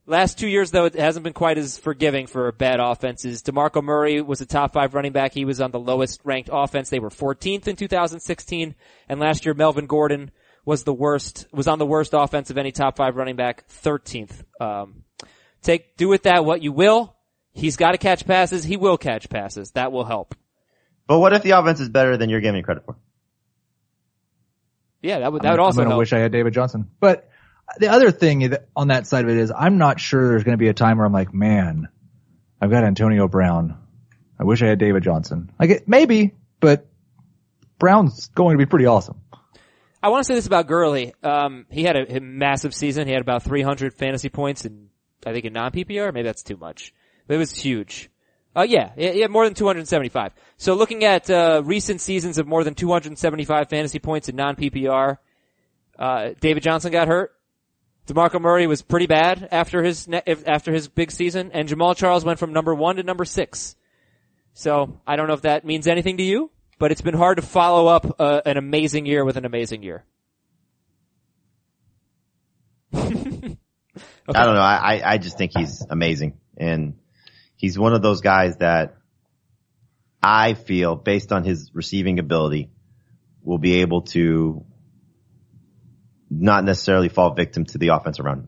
[0.07, 3.41] Last two years though, it hasn't been quite as forgiving for bad offenses.
[3.41, 5.33] DeMarco Murray was a top five running back.
[5.33, 6.89] He was on the lowest ranked offense.
[6.89, 8.75] They were 14th in 2016.
[9.09, 10.29] And last year, Melvin Gordon
[10.63, 14.43] was the worst, was on the worst offense of any top five running back, 13th.
[14.61, 15.03] Um,
[15.63, 17.15] take, do with that what you will.
[17.53, 18.63] He's got to catch passes.
[18.63, 19.71] He will catch passes.
[19.71, 20.35] That will help.
[21.07, 22.95] But what if the offense is better than you're giving credit for?
[25.01, 25.99] Yeah, that would, that I'm, would also I'm gonna help.
[25.99, 26.89] wish I had David Johnson.
[26.99, 27.29] But
[27.77, 30.61] the other thing on that side of it is I'm not sure there's going to
[30.61, 31.87] be a time where I'm like, man,
[32.61, 33.77] I've got Antonio Brown.
[34.39, 35.51] I wish I had David Johnson.
[35.59, 36.87] Like maybe, but
[37.79, 39.21] Brown's going to be pretty awesome.
[40.01, 41.13] I want to say this about Gurley.
[41.23, 43.07] Um, he had a, a massive season.
[43.07, 44.89] He had about 300 fantasy points in,
[45.25, 46.13] I think in non-PPR.
[46.13, 46.93] Maybe that's too much.
[47.27, 48.09] But it was huge.
[48.55, 50.33] Uh, yeah, had more than 275.
[50.57, 55.17] So looking at, uh, recent seasons of more than 275 fantasy points in non-PPR,
[55.97, 57.34] uh, David Johnson got hurt.
[58.07, 62.23] DeMarco Murray was pretty bad after his, ne- after his big season, and Jamaal Charles
[62.23, 63.75] went from number one to number six.
[64.53, 67.41] So, I don't know if that means anything to you, but it's been hard to
[67.41, 70.05] follow up uh, an amazing year with an amazing year.
[72.93, 74.61] I don't know.
[74.61, 76.37] I, I just think he's amazing.
[76.57, 76.95] And
[77.55, 78.95] he's one of those guys that
[80.21, 82.71] I feel based on his receiving ability
[83.43, 84.65] will be able to
[86.41, 88.47] not necessarily fall victim to the offense around him.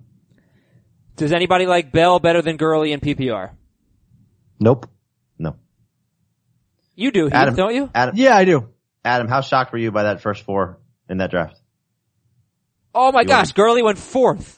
[1.15, 3.51] Does anybody like Bell better than Gurley in PPR?
[4.59, 4.89] Nope.
[5.39, 5.55] No.
[6.95, 7.89] You do, Heath, Adam, don't you?
[7.93, 8.69] Adam, Yeah, I do.
[9.03, 10.79] Adam, how shocked were you by that first four
[11.09, 11.59] in that draft?
[12.93, 14.57] Oh my You gosh, Gurley went fourth.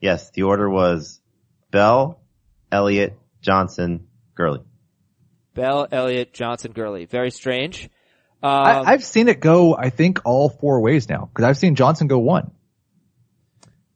[0.00, 1.20] Yes, the order was
[1.70, 2.20] Bell,
[2.70, 4.60] Elliott, Johnson, Gurley.
[5.54, 7.06] Bell, Elliott, Johnson, Gurley.
[7.06, 7.88] Very strange.
[8.42, 11.30] Um, I, I've seen it go, I think, all four ways now.
[11.32, 12.50] Cause I've seen Johnson go one.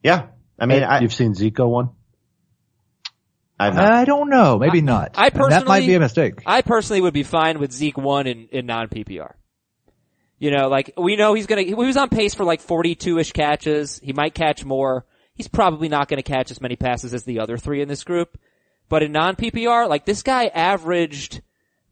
[0.02, 0.26] Yeah.
[0.58, 1.90] I mean, I, You've seen Zico one?
[3.58, 3.92] I've not.
[3.92, 4.58] I don't know.
[4.58, 5.12] Maybe not.
[5.14, 6.42] I And that might be a mistake.
[6.46, 9.34] I personally would be fine with Zeke one in, in non-PPR.
[10.38, 14.00] You know, like, we know he's gonna, he was on pace for like 42-ish catches.
[14.02, 15.04] He might catch more.
[15.34, 18.38] He's probably not gonna catch as many passes as the other three in this group.
[18.88, 21.42] But in non-PPR, like this guy averaged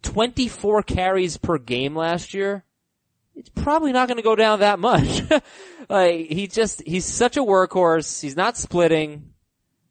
[0.03, 2.65] 24 carries per game last year.
[3.35, 5.23] It's probably not gonna go down that much.
[5.89, 8.21] like, he just, he's such a workhorse.
[8.21, 9.33] He's not splitting.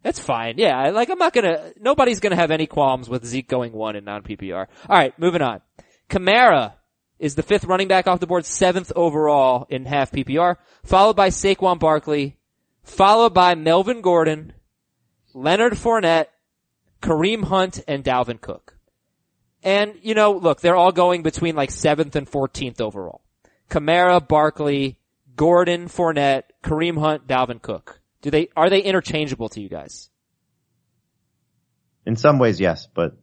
[0.04, 0.56] That's fine.
[0.58, 4.06] Yeah, like I'm not gonna, nobody's gonna have any qualms with Zeke going one in
[4.06, 4.68] non-PPR.
[4.90, 5.62] Alright, moving on.
[6.10, 6.74] Kamara
[7.20, 11.30] is the fifth running back off the board, seventh overall in half PPR, followed by
[11.30, 12.38] Saquon Barkley,
[12.84, 14.54] followed by Melvin Gordon,
[15.34, 16.28] Leonard Fournette,
[17.02, 18.77] Kareem Hunt, and Dalvin Cook.
[19.64, 23.22] And, you know, look, they're all going between like seventh and 14th overall.
[23.70, 24.98] Kamara, Barkley,
[25.36, 28.00] Gordon, Fournette, Kareem Hunt, Dalvin Cook.
[28.22, 30.10] Do they, are they interchangeable to you guys?
[32.06, 33.18] In some ways, yes, but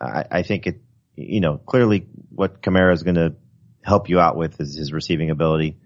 [0.00, 0.82] I, I think it,
[1.16, 3.36] you know, clearly what Kamara is going to
[3.82, 5.78] help you out with is his receiving ability.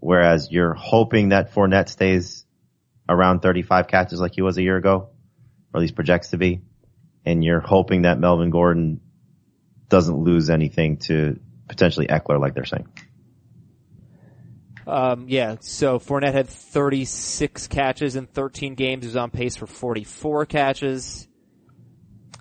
[0.00, 2.44] Whereas you're hoping that Fournette stays
[3.08, 5.10] around 35 catches like he was a year ago,
[5.72, 6.62] or at least projects to be.
[7.24, 9.00] And you're hoping that Melvin Gordon
[9.88, 11.38] doesn't lose anything to
[11.68, 12.88] potentially Ekeler like they're saying.
[14.86, 19.04] Um, yeah, so Fournette had 36 catches in 13 games.
[19.04, 21.28] He was on pace for 44 catches.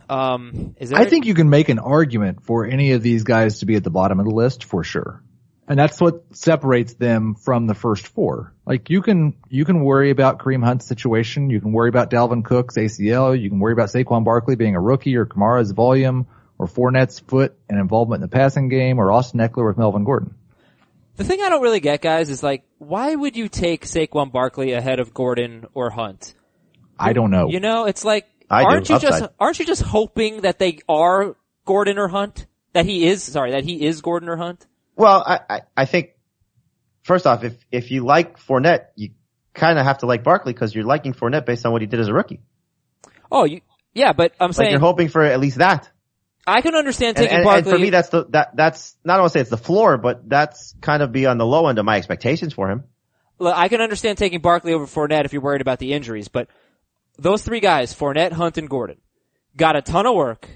[0.10, 3.60] Um, is there I think you can make an argument for any of these guys
[3.60, 5.22] to be at the bottom of the list for sure.
[5.68, 8.54] And that's what separates them from the first four.
[8.66, 11.50] Like you can, you can worry about Kareem Hunt's situation.
[11.50, 13.40] You can worry about Dalvin Cook's ACL.
[13.40, 17.58] You can worry about Saquon Barkley being a rookie or Kamara's volume or Fournette's foot
[17.70, 20.36] and involvement in the passing game or Austin Ekeler with Melvin Gordon.
[21.18, 24.74] The thing I don't really get, guys, is like, why would you take Saquon Barkley
[24.74, 26.36] ahead of Gordon or Hunt?
[27.00, 27.50] I don't know.
[27.50, 31.36] You know, it's like, I aren't you just aren't you just hoping that they are
[31.66, 32.46] Gordon or Hunt?
[32.74, 34.66] That he is sorry, that he is Gordon or Hunt?
[34.98, 36.10] Well, I, I, I think
[37.04, 39.12] first off, if if you like Fournette, you
[39.54, 42.00] kind of have to like Barkley because you're liking Fournette based on what he did
[42.00, 42.42] as a rookie.
[43.32, 43.62] Oh, you,
[43.94, 45.90] yeah, but I'm Like saying you're hoping for at least that.
[46.46, 47.72] I can understand And, taking and, Barkley.
[47.72, 50.28] and for me, that's the that that's not want to say it's the floor, but
[50.28, 52.86] that's kind of be on the low end of my expectations for him.
[53.40, 56.48] Look, I can understand taking Barkley over Fournette if you're worried about the injuries, but
[57.20, 58.98] those three guys, Fournette, Hunt, and Gordon,
[59.56, 60.48] got a ton of work,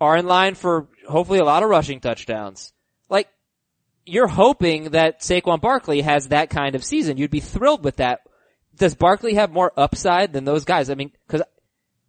[0.00, 2.72] are in line for hopefully a lot of rushing touchdowns.
[4.08, 7.16] You're hoping that Saquon Barkley has that kind of season.
[7.16, 8.20] You'd be thrilled with that.
[8.76, 10.88] Does Barkley have more upside than those guys?
[10.90, 11.42] I mean, cause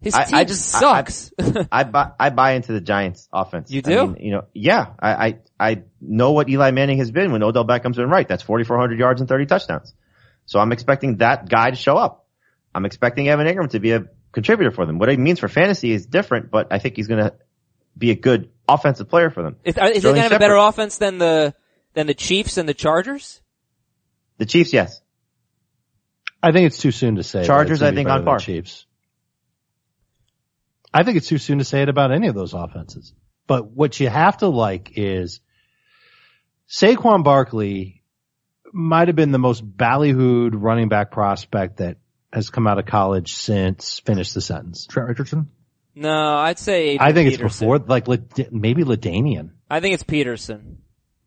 [0.02, 1.34] his I- team I just just- I- I- sucks.
[1.72, 3.70] I buy I buy into the Giants offense.
[3.72, 4.08] You I do?
[4.08, 4.88] mean, you know, yeah.
[5.00, 8.28] I, I I know what Eli Manning has been when Odell Beckham's been right.
[8.28, 9.94] That's 4,400 yards and 30 touchdowns.
[10.46, 12.26] So I'm expecting that guy to show up.
[12.74, 15.00] I'm expecting Evan Engram to be a contributor for them.
[15.00, 17.34] What it means for fantasy is different, but I think he's going to
[17.98, 19.58] be a good offensive player for them.
[19.66, 21.54] is, are- uh, is he gonna have a better offense than the,
[21.94, 23.42] than the Chiefs and the Chargers?
[24.38, 25.02] The Chiefs, yes.
[26.42, 27.46] I think it's too soon to say.
[27.46, 28.40] Chargers, I think, on par.
[28.40, 28.86] Chiefs.
[30.94, 33.14] I think it's too soon to say it about any of those offenses.
[33.46, 35.42] But what you have to like is
[36.70, 38.04] Saquon Barkley
[38.72, 41.98] might have been the most ballyhooed running back prospect that
[42.32, 44.86] has come out of college since finish the sentence.
[44.86, 45.50] Trent Richardson?
[45.96, 47.46] No, I'd say I think Peterson.
[47.46, 48.08] it's before, like
[48.52, 49.52] maybe LaDainian.
[49.70, 50.84] I think it's Peterson.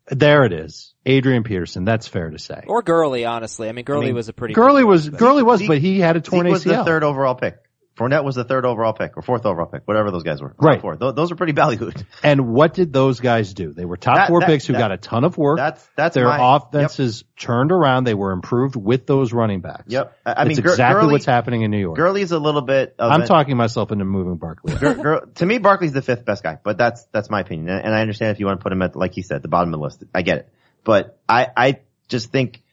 [0.07, 0.93] There it is.
[1.05, 1.85] Adrian Peterson.
[1.85, 2.63] That's fair to say.
[2.67, 3.69] Or Gurley, honestly.
[3.69, 5.19] I mean, Gurley mean, was a pretty Gurley good was, prospect.
[5.19, 7.57] Gurley was, but he had a torn Zeke was the third overall pick.
[7.95, 10.55] Fournette was the third overall pick or fourth overall pick, whatever those guys were.
[10.57, 10.81] Right.
[10.81, 10.95] Four.
[10.95, 12.03] Those, those are pretty ballyhooed.
[12.23, 13.71] And what did those guys do?
[13.71, 15.57] They were top That- four that- picks who that- got a ton of work.
[15.57, 18.05] That's that's Their my, offenses turned around.
[18.05, 19.83] They were improved with those running backs.
[19.87, 20.17] Yep.
[20.25, 21.95] I, I That's mean, exactly Gurley, what's happening in New York.
[21.97, 22.95] Gurley's a little bit.
[22.97, 24.73] Of I'm an- talking myself into moving Barkley.
[24.75, 27.85] Gur- Gur- to me, Barkley's the fifth best guy, but that's that's my opinion, and,
[27.85, 29.71] and I understand if you want to put him at, like he said, the bottom
[29.71, 30.03] of the list.
[30.15, 30.49] I get it,
[30.83, 32.63] but I I just think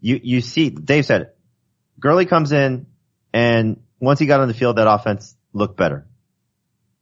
[0.00, 1.36] you you see, Dave said it.
[1.98, 2.86] Gurley comes in,
[3.32, 6.06] and once he got on the field, that offense looked better.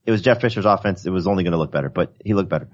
[0.05, 2.49] It was Jeff Fisher's offense; it was only going to look better, but he looked
[2.49, 2.69] better.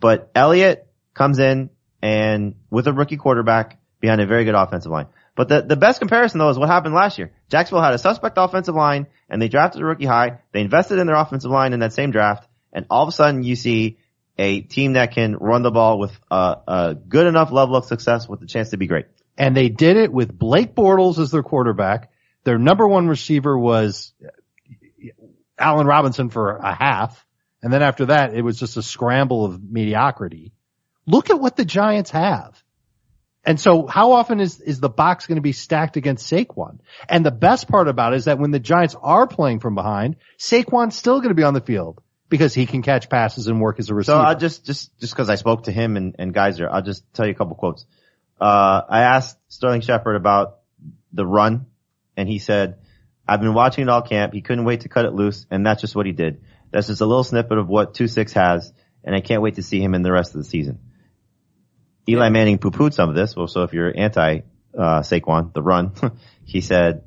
[0.00, 1.70] But Elliott comes in
[2.02, 5.06] and with a rookie quarterback behind a very good offensive line.
[5.34, 7.32] But the, the best comparison though is what happened last year.
[7.48, 10.40] Jacksonville had a suspect offensive line and they drafted a rookie high.
[10.52, 13.42] They invested in their offensive line in that same draft and all of a sudden
[13.42, 13.98] you see
[14.36, 18.28] a team that can run the ball with a, a good enough level of success
[18.28, 19.06] with the chance to be great.
[19.38, 22.10] and they did it with Blake Bortles as their quarterback.
[22.44, 24.12] Their number one receiver was
[25.58, 27.24] Allen Robinson for a half.
[27.62, 30.52] And then after that, it was just a scramble of mediocrity.
[31.06, 32.60] Look at what the Giants have.
[33.44, 36.78] And so how often is, is the box going to be stacked against Saquon?
[37.08, 40.16] And the best part about it is that when the Giants are playing from behind,
[40.38, 43.78] Saquon's still going to be on the field because he can catch passes and work
[43.78, 44.18] as a So receiver.
[44.18, 47.26] I'll just, just, just cause I spoke to him and, and Geyser, I'll just tell
[47.26, 47.84] you a couple quotes.
[48.40, 50.58] Uh, I asked Sterling Shepard about
[51.12, 51.66] the run
[52.16, 52.78] and he said,
[53.26, 54.32] I've been watching it all camp.
[54.32, 56.42] He couldn't wait to cut it loose and that's just what he did.
[56.70, 58.72] That's just a little snippet of what 2-6 has
[59.04, 60.78] and I can't wait to see him in the rest of the season.
[62.08, 63.36] Eli Manning poo-pooed some of this.
[63.36, 64.40] Well, so if you're anti,
[64.76, 65.92] uh, Saquon, the run,
[66.44, 67.04] he said,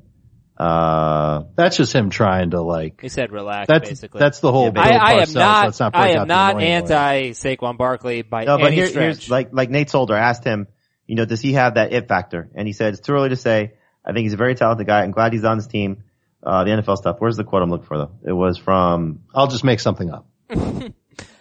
[0.56, 4.20] uh, that's just him trying to like, He said relax, that's, basically.
[4.20, 6.72] that's the whole Yeah, I, I am not, not I am not annoying way.
[6.72, 9.02] anti Saquon Barkley by No, but any here, stretch.
[9.02, 10.66] here's like like Nate Solder I asked him,
[11.06, 12.48] you know, does he have that it factor?
[12.54, 13.74] And he said it's too early to say.
[14.06, 15.02] I think he's a very talented guy.
[15.02, 16.04] I'm glad he's on this team.
[16.42, 17.16] Uh, the NFL stuff.
[17.18, 18.10] Where's the quote I'm looking for though?
[18.24, 20.26] It was from I'll just make something up.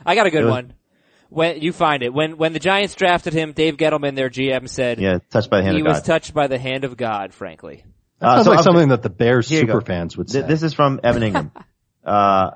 [0.06, 0.74] I got a good was- one.
[1.30, 5.00] When you find it, when when the Giants drafted him, Dave Gettleman, their GM, said
[5.02, 7.34] yeah, touched by the hand he was touched by the hand of God.
[7.34, 7.84] Frankly,
[8.20, 10.40] That Uh, sounds so like I'm- something that the Bears super fans would say.
[10.40, 11.52] Th- this is from Evan Engram.
[12.06, 12.52] uh,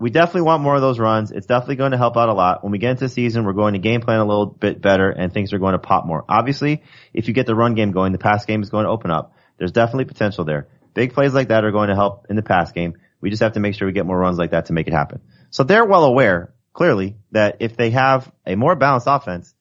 [0.00, 1.30] we definitely want more of those runs.
[1.32, 2.62] It's definitely going to help out a lot.
[2.64, 5.10] When we get into the season, we're going to game plan a little bit better
[5.10, 6.24] and things are going to pop more.
[6.28, 6.82] Obviously,
[7.12, 9.34] if you get the run game going, the pass game is going to open up.
[9.58, 10.68] There's definitely potential there.
[10.94, 12.94] Big plays like that are going to help in the pass game.
[13.20, 14.92] We just have to make sure we get more runs like that to make it
[14.92, 15.20] happen.
[15.50, 19.54] So they're well aware, clearly, that if they have a more balanced offense,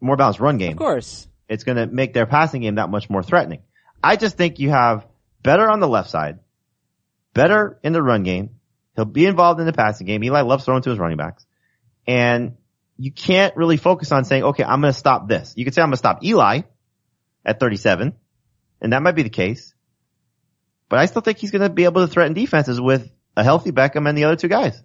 [0.00, 1.28] more balanced run game, of course.
[1.48, 3.62] It's going to make their passing game that much more threatening.
[4.02, 5.06] I just think you have
[5.42, 6.38] better on the left side,
[7.32, 8.56] better in the run game.
[8.96, 10.22] He'll be involved in the passing game.
[10.24, 11.46] Eli loves throwing to his running backs.
[12.06, 12.56] And
[12.96, 15.52] you can't really focus on saying, okay, I'm going to stop this.
[15.56, 16.62] You could say I'm going to stop Eli
[17.44, 18.14] at 37,
[18.84, 19.74] and that might be the case.
[20.88, 23.72] But I still think he's going to be able to threaten defenses with a healthy
[23.72, 24.80] Beckham and the other two guys.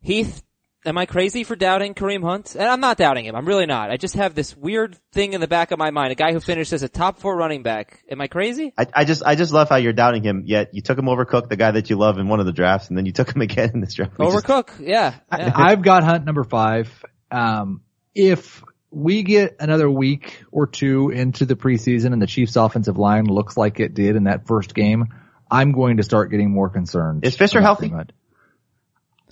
[0.00, 0.42] Heath,
[0.86, 2.54] am I crazy for doubting Kareem Hunt?
[2.54, 3.34] And I'm not doubting him.
[3.34, 3.90] I'm really not.
[3.90, 6.12] I just have this weird thing in the back of my mind.
[6.12, 8.02] A guy who finished as a top four running back.
[8.08, 8.72] Am I crazy?
[8.78, 11.24] I, I just, I just love how you're doubting him, yet you took him over
[11.24, 13.34] Cook, the guy that you love in one of the drafts, and then you took
[13.34, 14.16] him again in this draft.
[14.18, 15.14] We Over just- Cook, yeah.
[15.36, 15.52] yeah.
[15.54, 16.88] I've got Hunt number five.
[17.32, 17.82] Um,
[18.14, 23.26] if we get another week or two into the preseason and the Chiefs offensive line
[23.26, 25.06] looks like it did in that first game,
[25.50, 27.24] I'm going to start getting more concerned.
[27.24, 27.88] Is Fisher healthy?
[27.90, 28.08] Kareem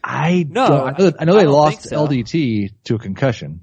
[0.02, 2.06] I No, don't- I know, I know I they don't lost so.
[2.06, 3.60] LDT to a concussion.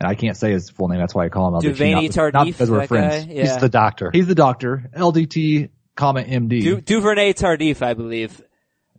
[0.00, 0.98] And I can't say his full name.
[0.98, 1.62] That's why I call him LDT.
[1.62, 3.26] Duvernay not, not Tardif, because we're friends.
[3.26, 3.32] guy.
[3.32, 4.10] He's the doctor.
[4.12, 4.90] He's the doctor.
[4.96, 6.60] LDT, comma MD.
[6.62, 8.42] Du- Duvernay Tardif, I believe.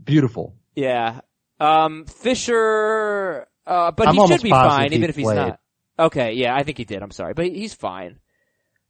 [0.02, 0.56] Beautiful.
[0.74, 1.20] Yeah.
[1.60, 5.36] Um, Fisher, uh, but I'm he should be fine, even if he's played.
[5.36, 5.60] not.
[5.98, 7.02] Okay, yeah, I think he did.
[7.02, 8.20] I'm sorry, but he's fine.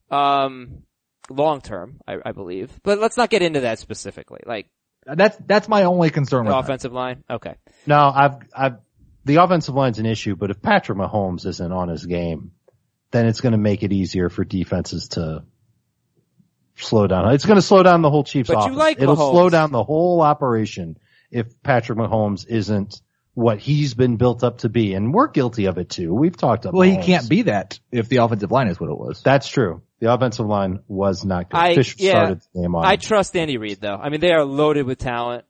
[0.10, 0.84] Um,
[1.30, 2.72] long term, I, I believe.
[2.84, 4.42] But let's not get into that specifically.
[4.46, 4.68] Like
[5.06, 7.24] That's, that's my only concern the offensive line.
[7.30, 7.56] Okay.
[7.86, 8.78] No, I've, I've,
[9.24, 12.52] the offensive line's an issue, but if Patrick Mahomes isn't on his game,
[13.12, 15.44] then it's going to make it easier for defenses to
[16.76, 17.34] slow down.
[17.34, 18.78] It's going to slow down the whole Chiefs But you offense.
[18.78, 19.32] like It'll Mahomes.
[19.32, 20.98] slow down the whole operation
[21.32, 23.02] if Patrick Mahomes isn't
[23.36, 24.94] what he's been built up to be.
[24.94, 26.14] And we're guilty of it too.
[26.14, 28.98] We've talked about Well, he can't be that if the offensive line is what it
[28.98, 29.22] was.
[29.22, 29.84] That's true.
[30.00, 31.58] The offensive line was not good.
[31.58, 32.12] I- Fisher yeah.
[32.12, 32.86] started the game on.
[32.86, 33.96] I trust Andy Reid though.
[33.96, 35.46] I mean, they are loaded with talent.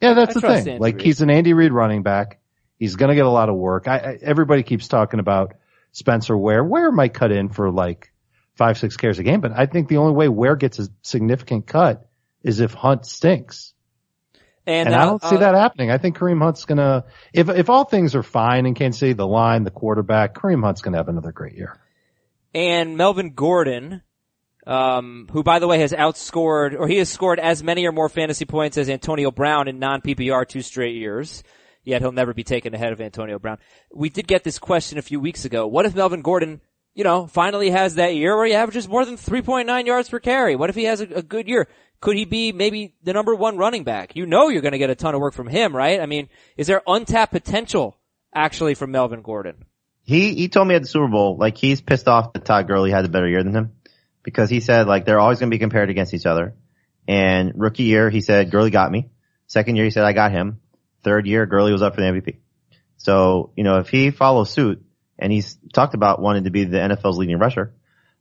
[0.00, 0.68] Yeah, that's I the thing.
[0.68, 1.04] Andy like Reid.
[1.04, 2.40] he's an Andy Reid running back.
[2.78, 3.88] He's going to get a lot of work.
[3.88, 5.54] I, I, everybody keeps talking about
[5.92, 6.64] Spencer Ware.
[6.64, 8.12] Ware might cut in for like
[8.54, 11.66] five, six carries a game, but I think the only way Ware gets a significant
[11.66, 12.08] cut
[12.42, 13.74] is if Hunt stinks.
[14.68, 15.90] And, And uh, I don't see uh, that happening.
[15.90, 19.26] I think Kareem Hunt's gonna, if, if all things are fine in Kansas City, the
[19.26, 21.80] line, the quarterback, Kareem Hunt's gonna have another great year.
[22.54, 24.02] and Melvin Gordon,
[24.66, 28.10] um, who by the way has outscored, or he has scored as many or more
[28.10, 31.42] fantasy points as Antonio Brown in non-PPR two straight years.
[31.82, 33.56] Yet he'll never be taken ahead of Antonio Brown.
[33.94, 35.66] We did get this question a few weeks ago.
[35.66, 36.60] What if Melvin Gordon,
[36.98, 40.56] you know, finally has that year where he averages more than 3.9 yards per carry?
[40.56, 41.68] What if he has a, a good year?
[42.00, 44.16] Could he be maybe the number one running back?
[44.16, 46.00] You know you're going to get a ton of work from him, right?
[46.00, 47.96] I mean, is there untapped potential
[48.34, 49.64] actually from Melvin Gordon?
[50.02, 52.90] He he told me at the Super Bowl like he's pissed off that Todd Gurley
[52.90, 53.72] had a better year than him
[54.24, 56.56] because he said like they're always going to be compared against each other.
[57.06, 59.08] And rookie year he said Gurley got me.
[59.46, 60.60] Second year he said I got him.
[61.04, 62.38] Third year Gurley was up for the MVP.
[62.96, 64.84] So you know if he follows suit
[65.18, 67.74] and he's talked about wanting to be the NFL's leading rusher,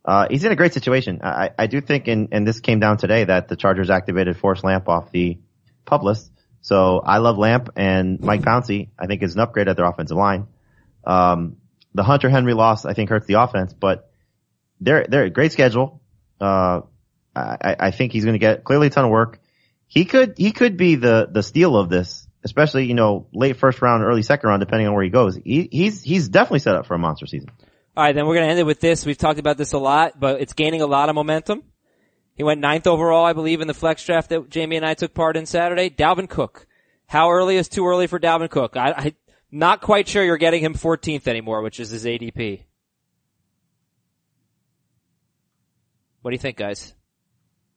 [0.06, 1.20] uh, he's in a great situation.
[1.24, 4.64] I I do think and and this came down today that the Chargers activated Forrest
[4.64, 5.40] Lamp off the
[5.86, 6.32] pup list.
[6.62, 8.90] So I love Lamp and Mike Pouncey.
[8.98, 10.48] I think is an upgrade at their offensive line.
[11.06, 11.58] Um,
[11.94, 14.10] the Hunter Henry loss, I think, hurts the offense, but
[14.80, 16.02] they're they're a great schedule.
[16.40, 16.82] Uh,
[17.36, 19.40] I, I think he's going to get clearly a ton of work.
[19.88, 23.82] He could he could be the the steal of this, especially you know late first
[23.82, 25.36] round, early second round, depending on where he goes.
[25.36, 27.50] He, he's he's definitely set up for a monster season.
[27.96, 29.06] All right, then we're going to end it with this.
[29.06, 31.64] We've talked about this a lot, but it's gaining a lot of momentum.
[32.36, 35.16] He went ninth overall, I believe, in the flex draft that Jamey and I took
[35.16, 35.90] part in Saturday.
[35.90, 36.68] Dalvin Cook.
[37.08, 38.78] How early is too early for Dalvin Cook?
[38.78, 39.16] I, I
[39.52, 42.62] not quite sure you're getting him 14th anymore, which is his ADP.
[46.22, 46.94] What do you think, guys?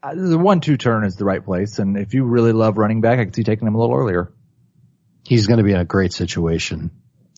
[0.02, 3.18] Uh, the one-two turn is the right place, and if you really love running back,
[3.18, 4.32] I could see taking him a little earlier.
[5.24, 6.90] He's going to be in a great situation.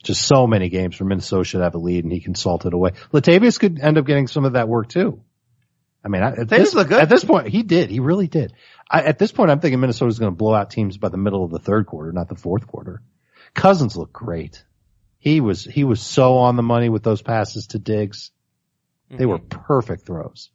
[0.03, 2.73] Just so many games where Minnesota should have a lead and he can salt it
[2.75, 2.91] away.
[3.13, 5.21] Latavius could end up getting some of that work too.
[6.05, 7.89] I mean, I- at this, at this point, he did.
[7.91, 8.53] He really did.
[8.91, 11.45] I, at this point, I'm thinking Minnesota's going to blow out teams by the middle
[11.45, 13.01] of the third quarter, not the fourth quarter.
[13.55, 14.65] Cousins looked great.
[15.19, 18.33] He was, he was so on the money with those passes to Diggs.
[19.09, 20.51] They were perfect throws.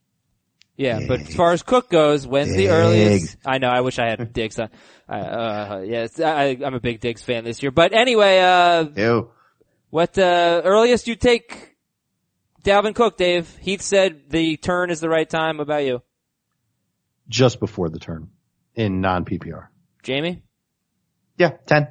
[0.78, 3.36] Yeah, but as far as Cook goes, when's the earliest?
[3.44, 3.68] I know.
[3.68, 4.70] I wish I had Diggs on.
[5.10, 7.72] I, uh, yes, I, I'm a big Diggs fan this year.
[7.72, 9.32] But anyway, uh, Ew.
[9.90, 11.76] what uh, earliest you take
[12.64, 13.50] Dalvin Cook, Dave?
[13.60, 15.60] Heath said the turn is the right time.
[15.60, 16.04] About you,
[17.28, 18.30] Just before the turn
[18.76, 19.70] in non-PPR.
[20.04, 20.44] Jamey?
[21.38, 21.88] Yeah, ten.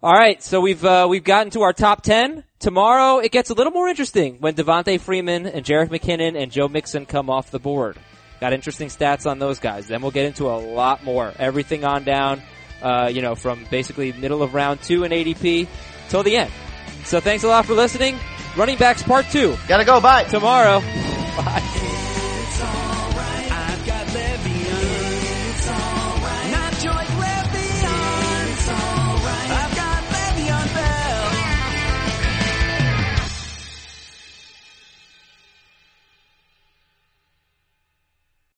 [0.00, 2.44] All right, so we've uh, we've gotten to our top ten.
[2.60, 6.68] Tomorrow it gets a little more interesting when Devonta Freeman and Jerick McKinnon and Joe
[6.68, 7.96] Mixon come off the board.
[8.40, 9.88] Got interesting stats on those guys.
[9.88, 11.32] Then we'll get into a lot more.
[11.36, 12.40] Everything on down,
[12.80, 15.66] uh, you know, from basically middle of round two in ADP
[16.08, 16.52] till the end.
[17.04, 18.16] So thanks a lot for listening.
[18.56, 20.00] Running backs part two Gotta go.
[20.00, 20.24] Bye.
[20.24, 20.78] tomorrow.
[21.36, 21.94] Bye.